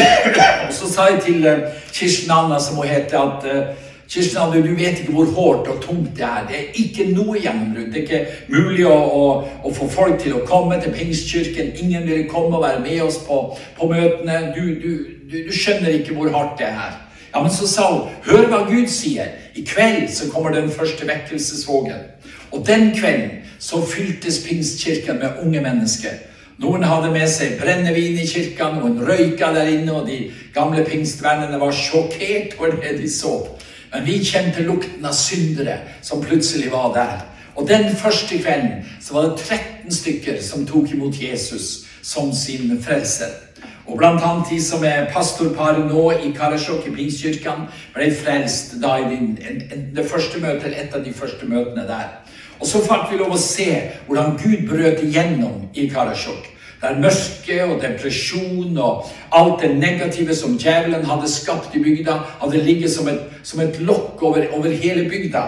Og 0.68 0.72
så 0.72 0.86
sa 0.88 1.10
jeg 1.10 1.22
til 1.22 1.46
uh, 1.46 1.68
Kirsten 1.92 2.30
Anna, 2.30 2.60
som 2.60 2.76
hun 2.76 2.88
heter, 2.88 3.18
at 3.18 3.44
uh, 3.44 3.90
Kirsten 4.10 4.38
Anna, 4.38 4.60
du 4.62 4.74
vet 4.74 4.98
ikke 4.98 5.12
hvor 5.12 5.24
hårdt 5.24 5.68
og 5.68 5.82
tungt 5.82 6.16
det 6.16 6.24
er. 6.24 6.46
Det 6.48 6.56
er 6.56 6.78
ikke 6.82 7.10
noe 7.12 7.38
gjennombrudd. 7.38 7.92
Det 7.92 8.00
er 8.00 8.06
ikke 8.06 8.54
mulig 8.54 8.86
å, 8.86 8.96
å, 8.96 9.26
å, 9.62 9.72
få 9.74 9.86
folk 9.90 10.16
til 10.22 10.34
å 10.34 10.44
komme 10.48 10.80
til 10.82 10.94
Pingstkirken. 10.94 11.74
Ingen 11.84 12.08
vil 12.08 12.24
komme 12.30 12.56
og 12.58 12.64
være 12.64 12.80
med 12.86 13.04
oss 13.04 13.20
på, 13.26 13.38
på 13.76 13.90
møtene. 13.92 14.40
Du, 14.56 14.62
du, 14.82 14.90
du, 15.30 15.36
du, 15.46 15.52
skjønner 15.54 16.00
ikke 16.00 16.16
hvor 16.16 16.32
hardt 16.34 16.58
det 16.58 16.70
er 16.72 16.78
her. 16.80 16.98
Ja, 17.34 17.42
Men 17.42 17.52
så 17.52 17.66
sa 17.68 17.92
hun, 17.92 18.08
hør 18.24 18.48
hva 18.48 18.64
Gud 18.70 18.88
sier. 18.88 19.28
I 19.54 19.64
kveld 19.66 20.08
så 20.14 20.30
kommer 20.30 20.50
den 20.50 20.70
første 20.70 21.06
vekkelsesvågen. 21.06 22.02
Og 22.50 22.66
den 22.66 22.90
kvelden 22.96 23.30
så 23.58 23.86
fyltes 23.86 24.44
Pingstkirken 24.48 25.18
med 25.18 25.38
unge 25.42 25.60
mennesker. 25.60 26.10
Noen 26.60 26.84
hadde 26.84 27.08
med 27.12 27.28
seg 27.32 27.54
brennevin 27.60 28.18
i 28.20 28.26
kirka, 28.28 28.66
noen 28.74 28.98
røyka 29.06 29.48
der 29.54 29.70
inne, 29.72 29.94
og 29.96 30.08
de 30.08 30.26
gamle 30.52 30.84
pingstvennene 30.84 31.60
var 31.60 31.72
sjokkert 31.72 32.58
over 32.58 32.76
det 32.82 32.98
de 32.98 33.08
så. 33.08 33.32
Men 33.94 34.04
vi 34.06 34.18
kjente 34.24 34.66
lukten 34.66 35.06
av 35.06 35.16
syndere 35.16 35.78
som 36.04 36.20
plutselig 36.20 36.68
var 36.72 36.92
der. 36.94 37.22
Og 37.56 37.68
den 37.68 37.88
første 37.96 38.38
kvelden 38.38 38.84
så 39.00 39.14
var 39.14 39.30
det 39.30 39.46
13 39.46 39.94
stykker 39.94 40.42
som 40.44 40.66
tok 40.68 40.92
imot 40.92 41.16
Jesus 41.22 41.86
som 42.02 42.34
sin 42.36 42.76
frelser. 42.82 43.32
Og 43.90 43.98
blant 43.98 44.22
annet 44.22 44.52
de 44.52 44.60
som 44.62 44.84
er 44.86 45.08
pastorparet 45.10 45.82
nå 45.90 46.04
i 46.22 46.30
Karasjok 46.36 46.84
i 46.86 46.92
Pingstkirken, 46.94 47.64
ble 47.90 48.06
frelst 48.14 48.76
da 48.82 48.94
i 49.02 49.18
det 49.96 50.04
første 50.06 50.38
møtet, 50.38 50.76
et 50.78 50.94
av 50.94 51.02
de 51.02 51.14
første 51.14 51.48
møtene 51.50 51.88
der. 51.88 52.12
Og 52.60 52.68
så 52.70 52.82
fikk 52.84 53.10
vi 53.10 53.18
lov 53.18 53.34
å 53.34 53.40
se 53.40 53.66
hvordan 54.06 54.36
Gud 54.38 54.62
brøt 54.68 55.02
igjennom 55.02 55.66
i 55.74 55.88
Karasjok. 55.90 56.46
Der 56.80 57.00
mørke 57.02 57.56
og 57.66 57.80
depresjon 57.82 58.78
og 58.78 59.10
alt 59.36 59.64
det 59.64 59.72
negative 59.76 60.36
som 60.38 60.54
djevelen 60.60 61.04
hadde 61.08 61.28
skapt 61.28 61.74
i 61.74 61.82
bygda, 61.82 62.14
hadde 62.44 62.62
ligget 62.62 62.94
som 62.94 63.10
et, 63.10 63.26
som 63.42 63.60
et 63.60 63.82
lokk 63.82 64.22
over, 64.22 64.46
over, 64.56 64.70
hele 64.70 65.08
bygda. 65.10 65.42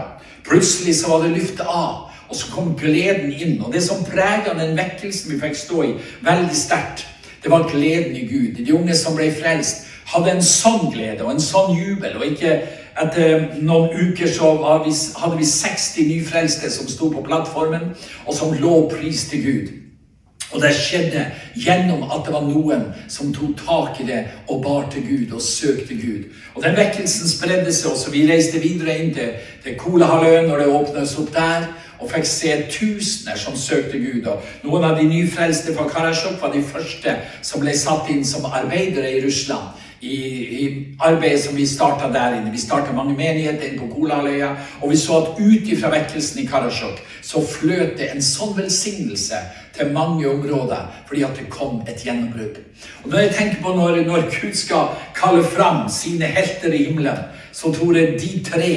Plutselig 0.44 0.98
så 0.98 1.14
var 1.14 1.22
det 1.22 1.36
lyftet 1.36 1.64
av, 1.68 2.10
og 2.26 2.36
så 2.36 2.50
kom 2.52 2.74
gleden 2.76 3.30
inn. 3.32 3.56
Og 3.62 3.72
det 3.72 3.84
som 3.86 4.02
prega 4.04 4.58
den 4.58 4.74
vekkelsen 4.76 5.32
vi 5.32 5.40
fikk 5.46 5.56
stå 5.62 5.86
i, 5.86 5.96
veldig 6.26 6.58
sterkt, 6.58 7.06
det 7.42 7.50
var 7.50 7.68
gleden 7.70 8.16
i 8.16 8.26
Gud. 8.26 8.64
De 8.66 8.74
unge 8.74 8.96
som 8.96 9.16
ble 9.18 9.32
frelst, 9.34 9.88
hadde 10.12 10.30
en 10.34 10.44
sånn 10.44 10.90
glede 10.92 11.24
og 11.24 11.32
en 11.34 11.42
sånn 11.42 11.76
jubel. 11.78 12.16
og 12.16 12.26
ikke 12.26 12.56
etter 13.02 13.46
noen 13.64 13.92
uker 13.96 14.28
så 14.28 14.50
hadde 14.60 15.36
vi 15.38 15.46
60 15.48 16.08
nyfrelste 16.10 16.70
som 16.70 16.88
sto 16.88 17.08
på 17.12 17.22
plattformen, 17.24 17.94
og 18.26 18.34
som 18.36 18.52
lå 18.52 18.88
pris 18.90 19.28
til 19.30 19.44
Gud. 19.46 19.70
Og 20.52 20.60
det 20.60 20.74
skjedde 20.76 21.22
gjennom 21.56 22.02
at 22.12 22.26
det 22.26 22.34
var 22.34 22.44
noen 22.44 22.82
som 23.08 23.30
tok 23.32 23.54
tak 23.62 24.02
i 24.02 24.08
det 24.10 24.18
og 24.52 24.60
bar 24.64 24.90
til 24.92 25.06
Gud 25.06 25.32
og 25.32 25.40
søkte 25.40 25.96
Gud. 25.96 26.28
Og 26.54 26.64
den 26.64 26.76
vekkelsen 26.76 27.28
spredde 27.28 27.72
seg 27.72 27.94
også. 27.94 28.12
Vi 28.12 28.26
reiste 28.28 28.60
videre 28.60 28.98
inn 29.00 29.14
til, 29.16 29.32
til 29.64 29.78
Kolahalvøen 29.80 30.50
når 30.50 30.60
det 30.60 30.74
åpnes 30.76 31.16
opp 31.22 31.32
der, 31.32 31.70
og 32.02 32.10
fikk 32.10 32.26
se 32.26 32.56
tusener 32.72 33.38
som 33.38 33.56
søkte 33.56 34.00
Gud. 34.02 34.26
Og 34.26 34.66
noen 34.66 34.88
av 34.90 34.98
de 34.98 35.06
nyfrelste 35.08 35.76
fra 35.76 35.86
Karasjok 35.90 36.40
var 36.42 36.52
de 36.54 36.64
første 36.66 37.14
som 37.42 37.62
ble 37.62 37.76
satt 37.78 38.10
inn 38.12 38.26
som 38.26 38.50
arbeidere 38.50 39.14
i 39.14 39.22
Russland 39.24 39.78
i, 40.02 40.16
i 40.62 40.94
arbeidet 40.98 41.40
som 41.44 41.56
vi 41.56 41.66
starta 41.66 42.08
der 42.12 42.40
inne. 42.40 42.50
Vi 42.50 42.58
starta 42.58 42.92
mange 42.92 43.14
menigheter 43.14 43.68
inne 43.68 43.78
på 43.78 43.94
Kolahalvøya. 43.94 44.50
Og 44.80 44.90
vi 44.90 44.96
så 44.98 45.20
at 45.20 45.38
ut 45.38 45.68
ifra 45.70 45.92
vekkelsen 45.94 46.42
i 46.42 46.46
Karasjok 46.46 46.98
så 47.22 47.42
fløt 47.46 47.98
det 48.00 48.10
en 48.10 48.24
sånn 48.24 48.56
velsignelse 48.56 49.38
til 49.72 49.92
mange 49.94 50.26
områder 50.28 50.88
fordi 51.06 51.22
at 51.24 51.38
det 51.38 51.46
kom 51.52 51.80
et 51.86 52.02
gjennombrudd. 52.04 52.58
Og 53.04 53.12
når 53.12 53.22
jeg 53.24 53.34
tenker 53.36 53.62
på 53.62 53.76
når, 53.76 54.02
når 54.08 54.26
Gud 54.34 54.58
skal 54.58 54.90
kalle 55.14 55.44
fram 55.46 55.86
sine 55.92 56.26
helter 56.26 56.74
i 56.74 56.84
himmelen, 56.88 57.22
så 57.52 57.70
tror 57.72 57.96
jeg 57.96 58.18
de 58.18 58.32
tre 58.50 58.74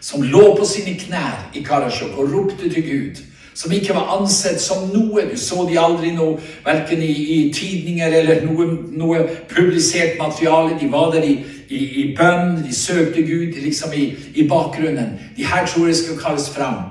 som 0.00 0.22
lå 0.22 0.54
på 0.58 0.66
sine 0.66 0.98
knær 0.98 1.50
i 1.54 1.64
Karasjok 1.66 2.18
og 2.18 2.32
ropte 2.32 2.70
til 2.70 2.86
Gud 2.86 3.24
som 3.58 3.72
ikke 3.74 3.94
var 3.94 4.12
ansett 4.14 4.60
som 4.62 4.86
noe. 4.92 5.24
Du 5.26 5.36
så 5.38 5.64
de 5.66 5.78
aldri 5.80 6.12
noe, 6.14 6.36
verken 6.66 7.00
i, 7.02 7.10
i 7.10 7.38
tidninger 7.54 8.12
eller 8.20 8.44
noe, 8.46 8.66
noe, 8.94 9.24
publisert 9.50 10.18
materiale. 10.20 10.76
De 10.78 10.90
var 10.92 11.10
der 11.14 11.26
i, 11.26 11.32
i, 11.66 11.80
i 12.02 12.04
bønn, 12.18 12.60
de 12.62 12.74
søkte 12.74 13.24
Gud 13.26 13.58
liksom 13.64 13.96
i, 13.98 14.12
i 14.38 14.46
bakgrunnen. 14.48 15.16
De 15.36 15.46
her 15.46 15.66
tror 15.66 15.88
jeg 15.88 15.98
skal 16.04 16.20
kalles 16.22 16.46
fram. 16.54 16.84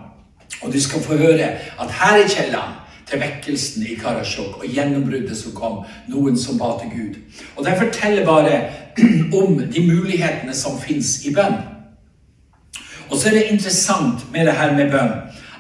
Og 0.62 0.74
du 0.74 0.80
skal 0.82 1.06
få 1.06 1.15
høre 1.15 1.54
at 1.56 1.96
her 2.02 2.20
er 2.20 2.28
kjelleren 2.28 2.76
til 3.08 3.22
vekkelsen 3.24 3.88
i 3.88 3.96
Karasjok 3.96 4.60
og 4.60 4.67
gjennombruddet 4.67 5.39
som 5.39 5.56
kom. 5.56 5.80
Noen 6.12 6.36
som 6.39 6.60
ba 6.60 6.74
til 6.82 6.91
Gud. 6.91 7.22
Og 7.56 7.63
det 7.63 7.78
forteller 7.80 8.28
bare 8.28 8.60
om 9.39 9.56
de 9.63 9.88
mulighetene 9.88 10.56
som 10.56 10.76
fins 10.84 11.22
i 11.24 11.32
bønn. 11.32 11.76
Og 13.10 13.17
så 13.17 13.30
er 13.30 13.38
det 13.38 13.50
interessant 13.52 14.28
med 14.32 14.48
det 14.48 14.56
her 14.58 14.76
med 14.76 14.91
bønn 14.91 15.15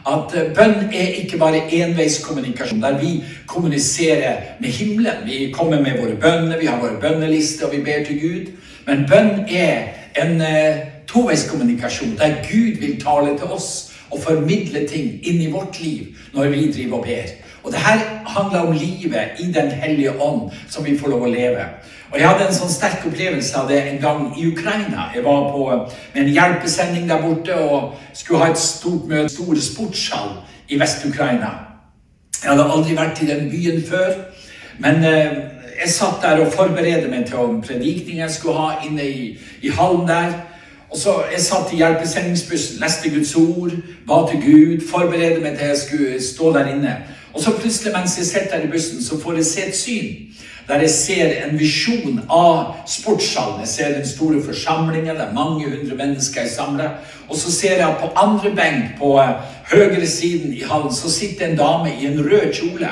at 0.07 0.35
eh, 0.35 0.51
bønn 0.55 0.91
er 0.93 1.15
ikke 1.21 1.37
bare 1.37 1.65
enveiskommunikasjon, 1.73 2.81
der 2.81 2.99
vi 2.99 3.23
kommuniserer 3.47 4.35
med 4.59 4.69
himmelen. 4.69 5.25
Vi 5.25 5.51
kommer 5.51 5.81
med 5.81 5.99
våre 5.99 6.15
bønner, 6.15 6.59
vi 6.59 6.65
har 6.65 6.79
våre 6.79 6.99
bønnelister, 7.01 7.67
og 7.67 7.75
vi 7.75 7.83
ber 7.83 8.05
til 8.05 8.21
Gud. 8.21 8.53
Men 8.87 9.05
bønn 9.09 9.43
er 9.49 9.83
en 10.21 10.41
uh, 10.41 10.79
toveiskommunikasjon, 11.07 12.15
der 12.17 12.39
Gud 12.47 12.79
vil 12.79 13.01
tale 13.01 13.35
til 13.37 13.51
oss 13.51 13.93
og 14.11 14.23
formidle 14.23 14.87
ting 14.87 15.19
inn 15.27 15.41
i 15.43 15.51
vårt 15.51 15.81
liv 15.83 16.15
når 16.33 16.53
vi 16.53 16.71
driver 16.71 17.01
og 17.01 17.03
ber. 17.03 17.33
Og 17.63 17.73
det 17.73 17.81
her 17.83 17.99
handler 18.27 18.59
om 18.59 18.71
livet 18.71 19.41
i 19.43 19.51
Den 19.51 19.71
hellige 19.71 20.21
ånd, 20.21 20.51
som 20.69 20.85
vi 20.85 20.97
får 20.97 21.11
lov 21.11 21.27
å 21.27 21.31
leve. 21.31 21.65
Og 22.11 22.19
Jeg 22.19 22.29
hadde 22.29 22.45
en 22.47 22.55
sånn 22.55 22.71
sterk 22.71 23.03
opplevelse 23.09 23.57
av 23.59 23.67
det 23.67 23.81
en 23.83 23.97
gang 23.99 24.21
i 24.39 24.45
Ukraina. 24.47 25.09
Jeg 25.15 25.25
var 25.25 25.49
på, 25.51 25.63
en 26.15 26.29
hjelpesending 26.31 27.09
der 27.09 27.19
borte 27.21 27.55
og 27.59 27.97
skulle 28.15 28.39
ha 28.45 28.51
et 28.53 28.61
stort 28.61 29.09
møte, 29.09 29.33
stor 29.33 29.59
sportshall 29.65 30.29
i 30.71 30.79
Vest-Ukraina. 30.79 31.51
Jeg 32.37 32.53
hadde 32.53 32.67
aldri 32.71 32.95
vært 32.95 33.19
i 33.23 33.27
den 33.27 33.49
byen 33.51 33.83
før. 33.89 34.13
Men 34.79 35.03
eh, 35.03 35.35
jeg 35.81 35.91
satt 35.91 36.21
der 36.23 36.45
og 36.45 36.53
forberedte 36.53 37.09
meg 37.11 37.25
til 37.27 37.43
en 37.43 37.59
predikning 37.61 38.21
jeg 38.21 38.31
skulle 38.31 38.55
ha 38.55 38.85
inne 38.87 39.03
i, 39.03 39.27
i 39.61 39.73
hallen 39.75 40.07
der. 40.07 40.31
Og 40.87 40.97
så 40.97 41.17
Jeg 41.31 41.41
satt 41.43 41.73
i 41.73 41.81
hjelpesendingsbussen, 41.81 42.79
leste 42.79 43.09
Guds 43.11 43.35
ord, 43.35 43.75
ba 44.07 44.21
til 44.29 44.39
Gud, 44.45 44.87
forberedte 44.87 45.43
meg 45.43 45.57
til 45.57 45.73
jeg 45.73 45.77
skulle 45.83 46.23
stå 46.23 46.53
der 46.55 46.71
inne. 46.71 46.95
Og 47.33 47.43
så 47.43 47.51
plutselig, 47.51 47.91
mens 47.93 48.15
jeg 48.17 48.25
sitter 48.25 48.57
der 48.57 48.63
i 48.63 48.71
bussen, 48.71 49.03
så 49.03 49.19
får 49.19 49.33
jeg 49.33 49.45
se 49.45 49.65
et 49.67 49.75
syn 49.75 50.27
der 50.67 50.81
jeg 50.83 50.89
ser 50.89 51.29
en 51.45 51.59
visjon 51.59 52.19
av 52.29 52.75
sportshallen. 52.87 53.61
Jeg 53.63 53.67
ser 53.67 53.93
den 53.95 54.07
store 54.07 54.41
forsamlingen, 54.43 55.15
det 55.15 55.23
er 55.23 55.35
mange 55.35 55.69
hundre 55.69 55.95
mennesker 55.95 56.41
jeg 56.41 56.51
samler. 56.51 56.97
Og 57.29 57.35
så 57.39 57.51
ser 57.51 57.79
jeg 57.79 57.95
på 58.01 58.11
andre 58.19 58.51
benk 58.55 58.97
på 58.99 59.13
uh, 59.15 59.39
høyre 59.71 60.07
siden 60.07 60.53
i 60.53 60.63
hallen 60.67 60.93
så 60.93 61.11
sitter 61.11 61.47
en 61.47 61.57
dame 61.57 61.93
i 61.95 62.07
en 62.07 62.19
rød 62.19 62.53
kjole. 62.53 62.91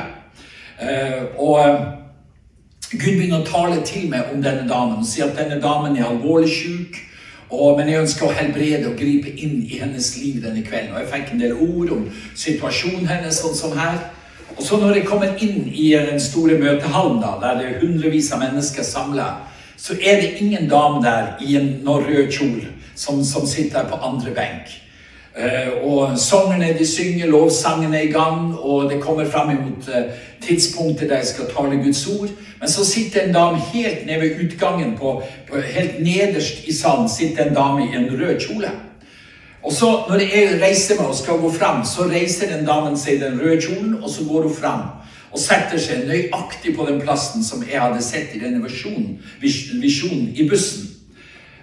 Uh, 0.79 1.39
og 1.39 1.59
uh, 1.59 1.81
Gud 2.91 3.11
begynner 3.17 3.41
å 3.41 3.49
tale 3.49 3.83
til 3.83 4.07
meg 4.09 4.31
om 4.31 4.43
denne 4.43 4.67
damen 4.69 5.01
og 5.01 5.07
sier 5.09 5.27
at 5.27 5.39
denne 5.39 5.59
damen 5.59 5.97
er 5.99 6.07
alvorlig 6.07 6.51
syk. 6.53 7.01
Og, 7.49 7.75
men 7.77 7.89
jeg 7.91 8.01
ønsker 8.01 8.27
å 8.27 8.35
helbrede 8.35 8.87
og 8.89 8.99
gripe 8.99 9.31
inn 9.35 9.59
i 9.67 9.79
hennes 9.81 10.13
liv 10.17 10.39
denne 10.43 10.63
kvelden. 10.65 10.95
Og 10.95 11.03
jeg 11.03 11.11
fikk 11.11 11.33
en 11.33 11.43
del 11.43 11.59
ord 11.59 11.91
om 11.93 12.05
situasjonen 12.39 13.07
hennes, 13.09 13.41
sånn 13.43 13.57
som 13.57 13.75
her. 13.77 13.99
Og 14.57 14.63
så 14.63 14.77
når 14.79 14.95
jeg 14.95 15.07
kommer 15.07 15.35
inn 15.43 15.67
i 15.67 15.91
den 15.91 16.19
store 16.19 16.57
møtehallen, 16.59 17.19
da, 17.21 17.35
der 17.41 17.59
det 17.59 17.67
er 17.67 17.81
hundrevis 17.81 18.31
av 18.31 18.39
mennesker 18.43 18.87
samla, 18.87 19.27
så 19.77 19.97
er 19.99 20.21
det 20.21 20.37
ingen 20.39 20.69
dame 20.71 21.03
der 21.03 21.35
i 21.43 21.57
en 21.59 21.83
rød 21.85 22.31
kjole 22.31 22.71
som, 22.95 23.23
som 23.23 23.47
sitter 23.47 23.83
på 23.89 23.99
andre 23.99 24.31
benk. 24.35 24.71
Uh, 25.35 25.83
og 25.83 26.19
sangerne 26.19 26.69
de 26.77 26.85
synger, 26.87 27.27
lovsangene 27.27 27.97
er 27.97 28.07
i 28.07 28.11
gang, 28.13 28.53
og 28.55 28.89
det 28.91 29.01
kommer 29.03 29.27
fram 29.27 29.49
imot 29.51 29.89
uh, 29.91 30.13
tidspunktet 30.39 31.09
der 31.09 31.19
jeg 31.19 31.33
skal 31.33 31.49
tale 31.51 31.81
Guds 31.83 32.07
ord. 32.07 32.31
Men 32.59 32.71
så 32.71 32.85
sitter 32.85 33.21
en 33.21 33.33
dame 33.33 33.59
helt 33.73 34.05
nede 34.05 34.21
ved 34.21 34.45
utgangen, 34.45 34.95
på, 34.97 35.21
på, 35.49 35.59
helt 35.59 35.99
nederst 35.99 36.63
i 36.67 36.73
salen, 36.73 37.09
sitter 37.09 37.45
en 37.45 37.55
dame 37.55 37.83
i 37.83 37.95
en 37.95 38.07
rød 38.15 38.39
kjole. 38.39 38.71
Og 39.65 39.73
så 39.73 40.05
Når 40.09 40.19
jeg 40.21 40.59
reiser 40.61 40.99
meg 40.99 41.07
og 41.09 41.15
skal 41.15 41.41
gå 41.41 41.51
fram, 41.51 41.85
så 41.85 42.05
reiser 42.09 42.51
den 42.53 42.65
damen 42.65 42.97
seg 42.97 43.17
i 43.17 43.23
den 43.23 43.39
røde 43.41 43.61
kjolen, 43.61 43.97
og 44.03 44.09
så 44.09 44.23
går 44.29 44.41
hun 44.41 44.55
fram 44.55 44.83
og 45.35 45.41
setter 45.41 45.79
seg 45.81 46.05
nøyaktig 46.07 46.71
på 46.77 46.85
den 46.87 47.01
plassen 47.03 47.43
som 47.43 47.63
jeg 47.67 47.81
hadde 47.81 48.03
sett 48.03 48.35
i 48.37 48.39
denne 48.39 48.61
visjonen, 48.63 49.17
visjonen 49.41 50.29
i 50.31 50.45
bussen. 50.47 50.85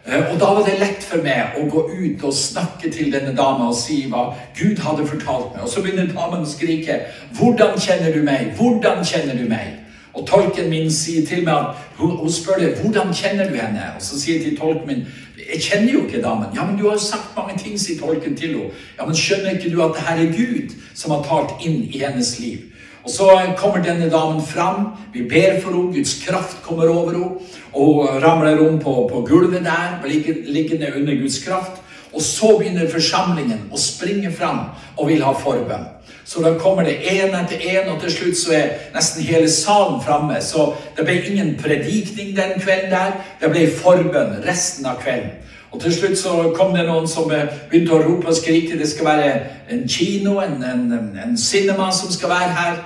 Eh, 0.05 0.33
og 0.33 0.35
da 0.41 0.51
var 0.53 0.67
det 0.67 0.81
lett 0.81 1.05
for 1.07 1.23
meg 1.25 1.57
å 1.57 1.65
gå 1.71 1.87
ut 1.89 2.25
og 2.27 2.35
snakke 2.37 2.91
til 2.93 3.13
denne 3.15 3.33
dama 3.39 3.71
og 3.71 3.79
si 3.79 4.03
hva 4.11 4.33
Gud 4.59 4.83
hadde 4.83 5.07
fortalt 5.07 5.55
meg. 5.55 5.63
Og 5.65 5.71
så 5.71 5.81
begynner 5.81 6.11
damen 6.11 6.43
å 6.43 6.53
skrike 6.53 7.01
'Hvordan 7.33 7.79
kjenner 7.79 8.13
du 8.13 8.23
meg? 8.23 8.53
Hvordan 8.59 9.05
kjenner 9.05 9.39
du 9.39 9.49
meg?' 9.49 9.79
Og 10.15 10.27
tolken 10.27 10.69
min 10.71 10.91
sier 10.91 11.27
til 11.27 11.45
meg 11.45 11.55
at 11.55 11.77
hun, 11.97 12.11
hun 12.11 12.33
spør 12.33 12.59
det, 12.59 12.75
'Hvordan 12.77 13.15
kjenner 13.15 13.49
du 13.49 13.55
henne?' 13.55 13.95
Og 13.97 14.03
så 14.03 14.21
sier 14.21 14.37
jeg 14.37 14.45
til 14.45 14.59
tolken 14.59 14.87
min 14.87 15.07
'Jeg 15.53 15.63
kjenner 15.63 15.93
jo 15.93 16.07
ikke 16.07 16.23
damen.' 16.23 16.55
'Ja, 16.55 16.65
men 16.65 16.79
du 16.79 16.89
har 16.89 16.93
jo 16.93 16.99
sagt 16.99 17.37
mange 17.37 17.59
ting', 17.59 17.79
sier 17.79 18.01
tolken 18.01 18.37
til 18.37 18.49
henne. 18.49 18.71
'Ja, 18.99 19.07
men 19.07 19.17
skjønner 19.17 19.51
ikke 19.51 19.77
du 19.77 19.83
at 19.83 19.95
det 19.97 20.07
her 20.09 20.17
er 20.17 20.33
Gud 20.33 20.75
som 20.95 21.11
har 21.11 21.23
talt 21.23 21.67
inn 21.67 21.89
i 21.93 21.99
hennes 21.99 22.39
liv?' 22.41 22.73
Og 23.05 23.11
Så 23.11 23.55
kommer 23.57 23.83
denne 23.83 24.11
damen 24.11 24.43
fram. 24.47 24.87
Vi 25.13 25.23
ber 25.29 25.61
for 25.61 25.71
henne. 25.71 25.95
Guds 25.95 26.23
kraft 26.27 26.63
kommer 26.63 26.89
over 26.89 27.11
henne. 27.11 27.31
Og 27.75 28.23
ramler 28.23 28.69
om 28.69 28.79
på, 28.79 29.11
på 29.13 29.27
gulvet 29.29 29.65
der, 29.65 29.99
liggende 30.47 30.93
under 30.97 31.15
Guds 31.15 31.45
kraft. 31.45 31.82
Og 32.13 32.23
så 32.23 32.57
begynner 32.59 32.91
forsamlingen 32.93 33.69
å 33.73 33.81
springe 33.81 34.33
fram 34.33 34.67
og 34.97 35.09
vil 35.09 35.25
ha 35.25 35.33
forbønn. 35.33 35.89
Så 36.25 36.43
da 36.43 36.53
kommer 36.59 36.85
det 36.85 37.01
én 37.03 37.35
etter 37.35 37.57
én, 37.61 37.89
og 37.91 38.01
til 38.01 38.13
slutt 38.13 38.39
så 38.39 38.53
er 38.57 38.69
nesten 38.95 39.25
hele 39.27 39.51
salen 39.51 40.01
framme. 40.05 40.39
Så 40.41 40.73
det 40.97 41.05
ble 41.05 41.19
ingen 41.29 41.57
predikning 41.61 42.37
den 42.37 42.61
kvelden 42.61 42.91
der. 42.91 43.17
Det 43.41 43.51
ble 43.51 43.67
forbønn 43.77 44.39
resten 44.47 44.87
av 44.87 45.01
kvelden. 45.03 45.43
Og 45.73 45.81
til 45.81 45.95
slutt 45.95 46.19
så 46.19 46.53
kom 46.57 46.75
det 46.77 46.85
noen 46.87 47.09
som 47.09 47.31
begynte 47.31 47.95
å 47.97 48.03
rope 48.05 48.29
og 48.29 48.37
skrike. 48.37 48.79
Det 48.79 48.89
skal 48.91 49.09
være 49.09 49.31
en 49.73 49.87
kino, 49.89 50.37
en, 50.45 50.61
en, 50.63 51.15
en 51.25 51.39
cinema 51.39 51.91
som 51.93 52.13
skal 52.13 52.29
være 52.29 52.51
her 52.59 52.83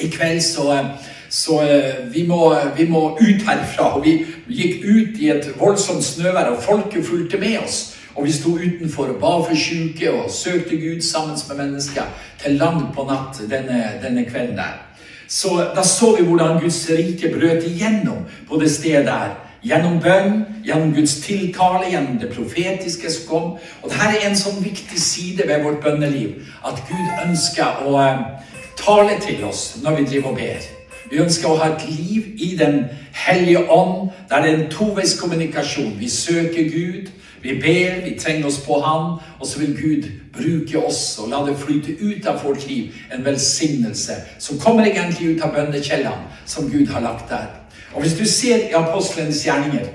i 0.00 0.08
kveld. 0.10 0.40
Så, 0.42 0.78
så 1.28 1.60
vi, 2.12 2.24
må, 2.26 2.54
vi, 2.76 2.88
må, 2.88 3.10
ut 3.20 3.44
herfra. 3.46 3.92
Og 3.96 4.04
vi 4.04 4.16
gikk 4.48 4.84
ut 4.84 5.20
i 5.20 5.30
et 5.32 5.52
voldsomt 5.60 6.04
snøvær, 6.04 6.54
og 6.56 6.64
folket 6.64 7.04
fulgte 7.06 7.38
med 7.38 7.60
oss. 7.64 7.95
Og 8.16 8.24
vi 8.24 8.32
sto 8.32 8.54
utenfor 8.56 9.12
og 9.12 9.20
ba 9.20 9.32
for 9.44 9.56
syke 9.56 10.10
og 10.12 10.30
søkte 10.30 10.76
Gud 10.76 11.00
sammen 11.00 11.36
med 11.48 11.56
mennesker 11.64 12.02
til 12.42 12.56
langt 12.56 12.94
på 12.94 13.04
natt 13.04 13.42
denne, 13.50 14.00
denne 14.02 14.24
kvelden 14.24 14.56
der. 14.56 14.78
Så 15.28 15.48
Da 15.74 15.82
så 15.82 16.16
vi 16.16 16.24
hvordan 16.24 16.60
Guds 16.60 16.90
rike 16.90 17.28
brøt 17.28 17.64
igjennom 17.64 18.24
på 18.48 18.60
det 18.60 18.70
stedet 18.70 19.06
der. 19.06 19.34
Gjennom 19.62 20.00
bønn, 20.00 20.44
gjennom 20.64 20.94
Guds 20.94 21.14
tiltale, 21.20 21.90
gjennom 21.90 22.18
det 22.18 22.30
profetiske 22.34 23.10
som 23.10 23.28
kom. 23.28 23.50
Og 23.82 23.90
dette 23.90 24.20
er 24.20 24.28
en 24.28 24.38
sånn 24.38 24.62
viktig 24.62 25.00
side 25.00 25.42
ved 25.48 25.64
vårt 25.64 25.82
bønneliv. 25.82 26.46
At 26.64 26.82
Gud 26.88 27.26
ønsker 27.26 27.82
å 27.86 27.96
eh, 27.98 28.22
tale 28.78 29.18
til 29.20 29.44
oss 29.44 29.80
når 29.82 29.96
vi 29.98 30.06
driver 30.12 30.30
og 30.30 30.38
ber. 30.38 30.68
Vi 31.10 31.18
ønsker 31.22 31.50
å 31.50 31.58
ha 31.58 31.72
et 31.72 31.84
liv 31.90 32.32
i 32.38 32.54
Den 32.58 32.84
hellige 33.12 33.70
ånd, 33.70 34.10
der 34.30 34.42
det 34.42 34.52
er 34.52 34.58
en 34.58 34.70
toveiskommunikasjon. 34.70 35.96
Vi 35.98 36.08
søker 36.08 36.70
Gud, 36.70 37.10
vi 37.42 37.60
ber, 37.60 38.04
vi 38.04 38.18
trenger 38.18 38.46
oss 38.46 38.58
på 38.66 38.80
Han, 38.80 39.18
og 39.40 39.46
så 39.46 39.58
vil 39.58 39.76
Gud 39.76 40.08
bruke 40.32 40.78
oss 40.86 41.18
og 41.18 41.28
la 41.30 41.42
det 41.46 41.58
flyte 41.58 41.96
ut 42.00 42.26
av 42.26 42.44
vårt 42.44 42.66
liv 42.68 42.94
en 43.14 43.24
velsignelse 43.24 44.16
som 44.38 44.58
kommer 44.58 44.86
egentlig 44.86 45.36
ut 45.36 45.42
av 45.42 45.54
bønnekjellene 45.54 46.32
som 46.46 46.70
Gud 46.70 46.86
har 46.86 47.00
lagt 47.00 47.30
der. 47.30 47.46
Og 47.94 48.02
Hvis 48.02 48.18
du 48.18 48.24
ser 48.24 48.56
i 48.56 48.74
apostlenes 48.74 49.44
gjerninger, 49.44 49.86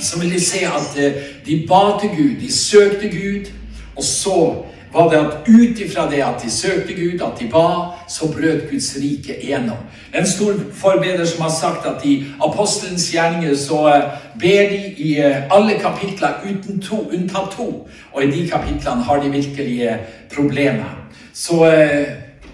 så 0.00 0.20
vil 0.20 0.34
du 0.34 0.40
se 0.40 0.58
at 0.66 0.98
eh, 0.98 1.12
de 1.46 1.66
ba 1.68 1.98
til 2.00 2.10
Gud, 2.10 2.40
de 2.40 2.52
søkte 2.52 3.08
Gud, 3.08 3.50
og 3.96 4.04
så 4.04 4.64
var 4.92 5.10
det 5.10 5.18
at 5.18 5.48
ut 5.48 5.78
ifra 5.78 6.10
det 6.10 6.22
at 6.22 6.42
de 6.42 6.50
søkte 6.50 6.94
Gud, 6.94 7.20
at 7.22 7.40
de 7.40 7.48
ba, 7.48 7.66
så 8.08 8.28
brøt 8.32 8.70
Guds 8.70 8.96
rike 8.96 9.36
igjennom. 9.42 9.76
Er 10.12 10.20
en 10.20 10.26
stor 10.26 10.54
forbeder 10.74 11.24
som 11.24 11.42
har 11.42 11.50
sagt 11.50 11.86
at 11.86 12.04
i 12.04 12.24
apostelens 12.42 13.10
gjerninger 13.12 13.54
så 13.56 13.88
eh, 13.88 14.02
ber 14.40 14.72
de 14.72 14.94
i 14.96 15.18
eh, 15.18 15.46
alle 15.50 15.78
kapitler 15.78 16.42
uten 16.44 16.80
to, 16.82 17.04
unntatt 17.12 17.54
to. 17.56 17.88
Og 18.12 18.24
i 18.24 18.30
de 18.30 18.48
kapitlene 18.48 19.02
har 19.02 19.22
de 19.22 19.30
virkelige 19.30 19.98
problemer. 20.34 20.96
Så 21.32 21.64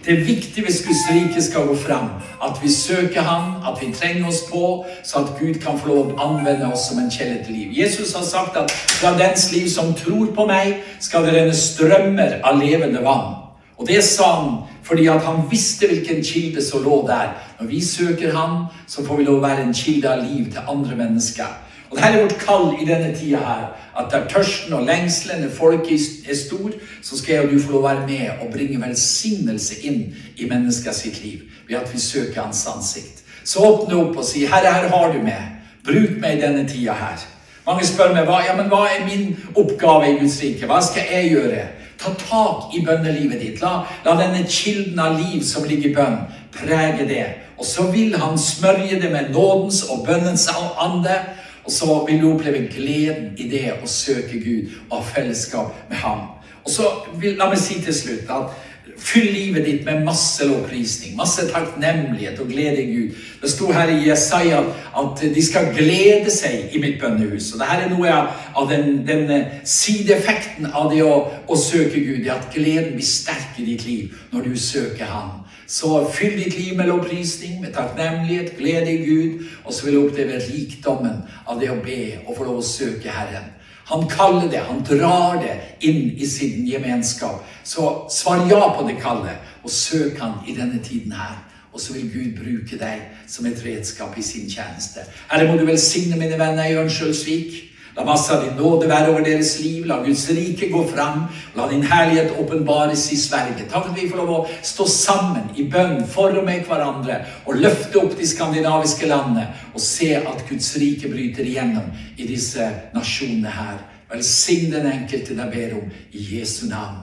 det 0.06 0.14
er 0.14 0.24
viktig 0.24 0.62
hvis 0.62 0.84
Guds 0.86 1.02
rike 1.10 1.42
skal 1.42 1.66
gå 1.66 1.74
fram, 1.76 2.10
at 2.44 2.60
vi 2.62 2.70
søker 2.70 3.20
Ham, 3.26 3.56
at 3.66 3.80
vi 3.82 3.92
trenger 3.92 4.28
oss 4.28 4.44
på, 4.50 4.84
så 5.02 5.18
at 5.18 5.32
Gud 5.40 5.58
kan 5.62 5.78
få 5.78 5.88
lov 5.88 6.12
å 6.12 6.28
anvende 6.28 6.68
oss 6.72 6.86
som 6.88 7.00
en 7.02 7.10
kjelde 7.10 7.40
til 7.44 7.58
liv. 7.58 7.72
Jesus 7.74 8.14
har 8.14 8.22
sagt 8.22 8.56
at 8.56 8.70
fra 8.70 9.16
dens 9.18 9.48
liv 9.52 9.66
som 9.70 9.94
tror 9.98 10.30
på 10.36 10.46
meg, 10.46 10.78
skal 11.02 11.26
det 11.26 11.34
renne 11.34 11.58
strømmer 11.58 12.38
av 12.46 12.62
levende 12.62 13.02
vann. 13.02 13.34
Og 13.76 13.90
det 13.90 14.04
sa 14.06 14.30
han 14.38 14.56
fordi 14.86 15.08
at 15.10 15.24
han 15.26 15.42
visste 15.50 15.88
hvilken 15.90 16.22
kilde 16.24 16.62
som 16.62 16.84
lå 16.84 17.02
der. 17.08 17.34
Når 17.58 17.66
vi 17.66 17.80
søker 17.84 18.36
Han, 18.36 18.66
så 18.86 19.02
får 19.04 19.16
vi 19.16 19.24
lov 19.24 19.40
å 19.40 19.42
være 19.42 19.64
en 19.66 19.74
kilde 19.74 20.12
av 20.12 20.22
liv 20.22 20.52
til 20.52 20.68
andre 20.70 20.96
mennesker. 20.96 21.48
Og 21.90 21.96
Dette 21.96 22.08
er 22.08 22.22
vårt 22.22 22.38
kall 22.40 22.72
i 22.80 22.86
denne 22.86 23.12
tida 23.14 23.38
her. 23.38 23.66
At 23.98 24.10
der 24.12 24.26
tørsten 24.28 24.72
og 24.76 24.86
lengselen 24.86 25.44
i 25.46 25.52
folket 25.52 26.28
er 26.28 26.36
stor, 26.36 26.70
så 27.02 27.18
skal 27.18 27.34
jeg 27.34 27.44
og 27.44 27.52
du 27.52 27.60
få 27.62 27.72
lov 27.72 27.84
å 27.84 27.88
være 27.88 28.06
med 28.08 28.42
og 28.42 28.52
bringe 28.52 28.80
velsignelse 28.82 29.78
inn 29.86 30.02
i 30.36 30.48
menneskets 30.50 31.06
liv 31.22 31.46
ved 31.68 31.78
at 31.78 31.94
vi 31.94 32.00
søker 32.00 32.42
Hans 32.42 32.66
ansikt. 32.74 33.22
Så 33.44 33.62
åpne 33.62 33.96
opp 33.96 34.16
og 34.16 34.24
si 34.24 34.44
'Herre, 34.44 34.72
her 34.72 34.88
har 34.88 35.12
du 35.12 35.22
meg. 35.22 35.42
Bruk 35.84 36.20
meg 36.20 36.38
i 36.38 36.40
denne 36.40 36.68
tida 36.68 36.92
her'. 36.92 37.26
Mange 37.66 37.86
spør 37.86 38.12
meg 38.14 38.28
hva, 38.28 38.42
ja, 38.46 38.54
men 38.56 38.68
hva 38.70 38.84
er 38.86 39.06
min 39.06 39.36
oppgave 39.54 40.10
i 40.10 40.18
Guds 40.20 40.42
rike. 40.42 40.66
Hva 40.66 40.78
skal 40.82 41.02
jeg 41.10 41.30
gjøre? 41.30 41.64
Ta 41.98 42.12
tak 42.18 42.74
i 42.76 42.84
bønnelivet 42.86 43.40
ditt. 43.40 43.62
La, 43.62 43.80
la 44.04 44.14
denne 44.20 44.44
kilden 44.46 44.98
av 45.02 45.16
liv 45.18 45.42
som 45.42 45.64
ligger 45.64 45.90
i 45.90 45.94
bønn, 45.96 46.18
prege 46.54 47.08
det. 47.08 47.24
Og 47.58 47.64
så 47.64 47.88
vil 47.90 48.16
Han 48.20 48.38
smørje 48.38 49.00
det 49.00 49.10
med 49.12 49.32
nådens 49.34 49.82
og 49.90 50.06
bønnens 50.06 50.48
ande. 50.78 51.18
Og 51.66 51.72
så 51.72 52.04
vil 52.06 52.20
du 52.22 52.28
oppleve 52.30 52.68
gleden 52.70 53.32
i 53.36 53.48
det 53.50 53.64
å 53.82 53.88
søke 53.90 54.38
Gud 54.38 54.72
og 54.88 55.00
ha 55.00 55.04
fellesskap 55.10 55.74
med 55.90 55.98
Ham. 55.98 56.28
Og 56.62 56.70
så 56.70 56.90
vil, 57.18 57.36
La 57.38 57.48
meg 57.50 57.58
si 57.62 57.80
til 57.82 57.94
slutt 57.94 58.30
at 58.30 58.54
Fyll 58.98 59.28
livet 59.32 59.64
ditt 59.66 59.84
med 59.84 60.04
masse 60.06 60.46
lovprisning, 60.48 61.16
masse 61.16 61.44
takknemlighet 61.50 62.40
og 62.40 62.48
glede 62.48 62.82
i 62.82 62.92
Gud. 62.94 63.16
Det 63.42 63.50
sto 63.52 63.68
her 63.72 63.92
i 63.92 64.08
Jesaja 64.08 64.62
at 64.96 65.24
de 65.34 65.42
skal 65.44 65.68
glede 65.76 66.32
seg 66.32 66.72
i 66.72 66.80
mitt 66.80 66.96
bønnehus. 67.00 67.52
Og 67.52 67.60
Dette 67.60 67.86
er 67.86 67.92
noe 67.92 68.14
av 68.56 68.70
den, 68.70 69.02
den 69.08 69.32
sideeffekten 69.68 70.70
av 70.72 70.88
det 70.94 71.02
å, 71.04 71.16
å 71.46 71.58
søke 71.60 72.00
Gud. 72.00 72.22
Det 72.24 72.32
at 72.32 72.48
gleden 72.54 72.96
blir 72.96 73.08
sterk 73.08 73.60
i 73.60 73.68
ditt 73.68 73.84
liv 73.88 74.16
når 74.32 74.48
du 74.48 74.56
søker 74.60 75.12
Han. 75.12 75.34
Så 75.66 76.06
fyll 76.14 76.36
ditt 76.38 76.54
liv 76.54 76.76
med 76.78 76.86
lovprisning, 76.86 77.60
med 77.60 77.72
takknemlighet, 77.74 78.54
glede 78.58 78.92
i 78.92 79.02
Gud, 79.02 79.46
og 79.64 79.74
så 79.74 79.84
vil 79.84 79.96
du 79.96 80.04
oppleve 80.04 80.38
rikdommen 80.46 81.24
av 81.42 81.58
det 81.60 81.72
å 81.72 81.80
be 81.82 82.20
og 82.22 82.36
få 82.36 82.46
lov 82.46 82.60
å 82.62 82.66
søke 82.66 83.10
Herren. 83.10 83.50
Han 83.86 84.08
kaller 84.10 84.48
det, 84.50 84.64
han 84.66 84.82
drar 84.82 85.36
det 85.38 85.52
inn 85.86 86.10
i 86.18 86.26
sin 86.26 86.64
gemenskap. 86.66 87.44
Så 87.64 88.06
svar 88.10 88.42
ja 88.50 88.72
på 88.74 88.86
det 88.88 88.96
kallet, 89.02 89.38
og 89.62 89.70
søk 89.70 90.18
han 90.18 90.40
i 90.46 90.56
denne 90.56 90.80
tiden 90.82 91.12
her. 91.14 91.36
Og 91.72 91.80
så 91.80 91.92
vil 91.92 92.08
Gud 92.10 92.32
bruke 92.38 92.78
deg 92.80 93.04
som 93.30 93.46
et 93.46 93.62
redskap 93.62 94.16
i 94.18 94.24
sin 94.24 94.48
tjeneste. 94.50 95.04
Herre, 95.30 95.46
må 95.46 95.58
du 95.60 95.66
velsigne 95.68 96.18
mine 96.18 96.38
venner 96.40 96.66
i 96.66 96.74
Ørnskjølsvik. 96.80 97.75
La 97.96 98.04
masse 98.04 98.32
av 98.34 98.42
din 98.44 98.58
nåde 98.60 98.88
være 98.90 99.08
over 99.08 99.24
deres 99.24 99.54
liv. 99.62 99.86
La 99.88 100.02
Guds 100.04 100.26
rike 100.36 100.68
gå 100.68 100.82
fram. 100.90 101.24
La 101.56 101.68
din 101.70 101.84
herlighet 101.86 102.34
åpenbares 102.40 103.06
i 103.12 103.16
Sverige. 103.16 103.64
Takk 103.70 103.88
at 103.90 103.96
vi 103.96 104.08
får 104.10 104.20
lov 104.20 104.32
å 104.34 104.40
stå 104.60 104.84
sammen 104.92 105.48
i 105.56 105.64
bønn 105.72 106.02
for 106.12 106.36
og 106.36 106.44
med 106.44 106.66
hverandre 106.68 107.22
og 107.46 107.62
løfte 107.62 108.02
opp 108.02 108.18
de 108.18 108.28
skandinaviske 108.28 109.08
landene 109.08 109.46
og 109.72 109.80
se 109.80 110.12
at 110.18 110.44
Guds 110.48 110.74
rike 110.82 111.08
bryter 111.12 111.48
igjennom 111.48 111.88
i 112.16 112.28
disse 112.28 112.68
nasjonene 112.96 113.54
her. 113.56 113.80
Velsign 114.12 114.68
den 114.76 114.90
enkelte 114.92 115.38
jeg 115.38 115.54
ber 115.56 115.80
om 115.80 115.88
i 116.12 116.28
Jesu 116.36 116.66
navn. 116.68 117.00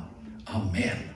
Amen. 0.54 1.12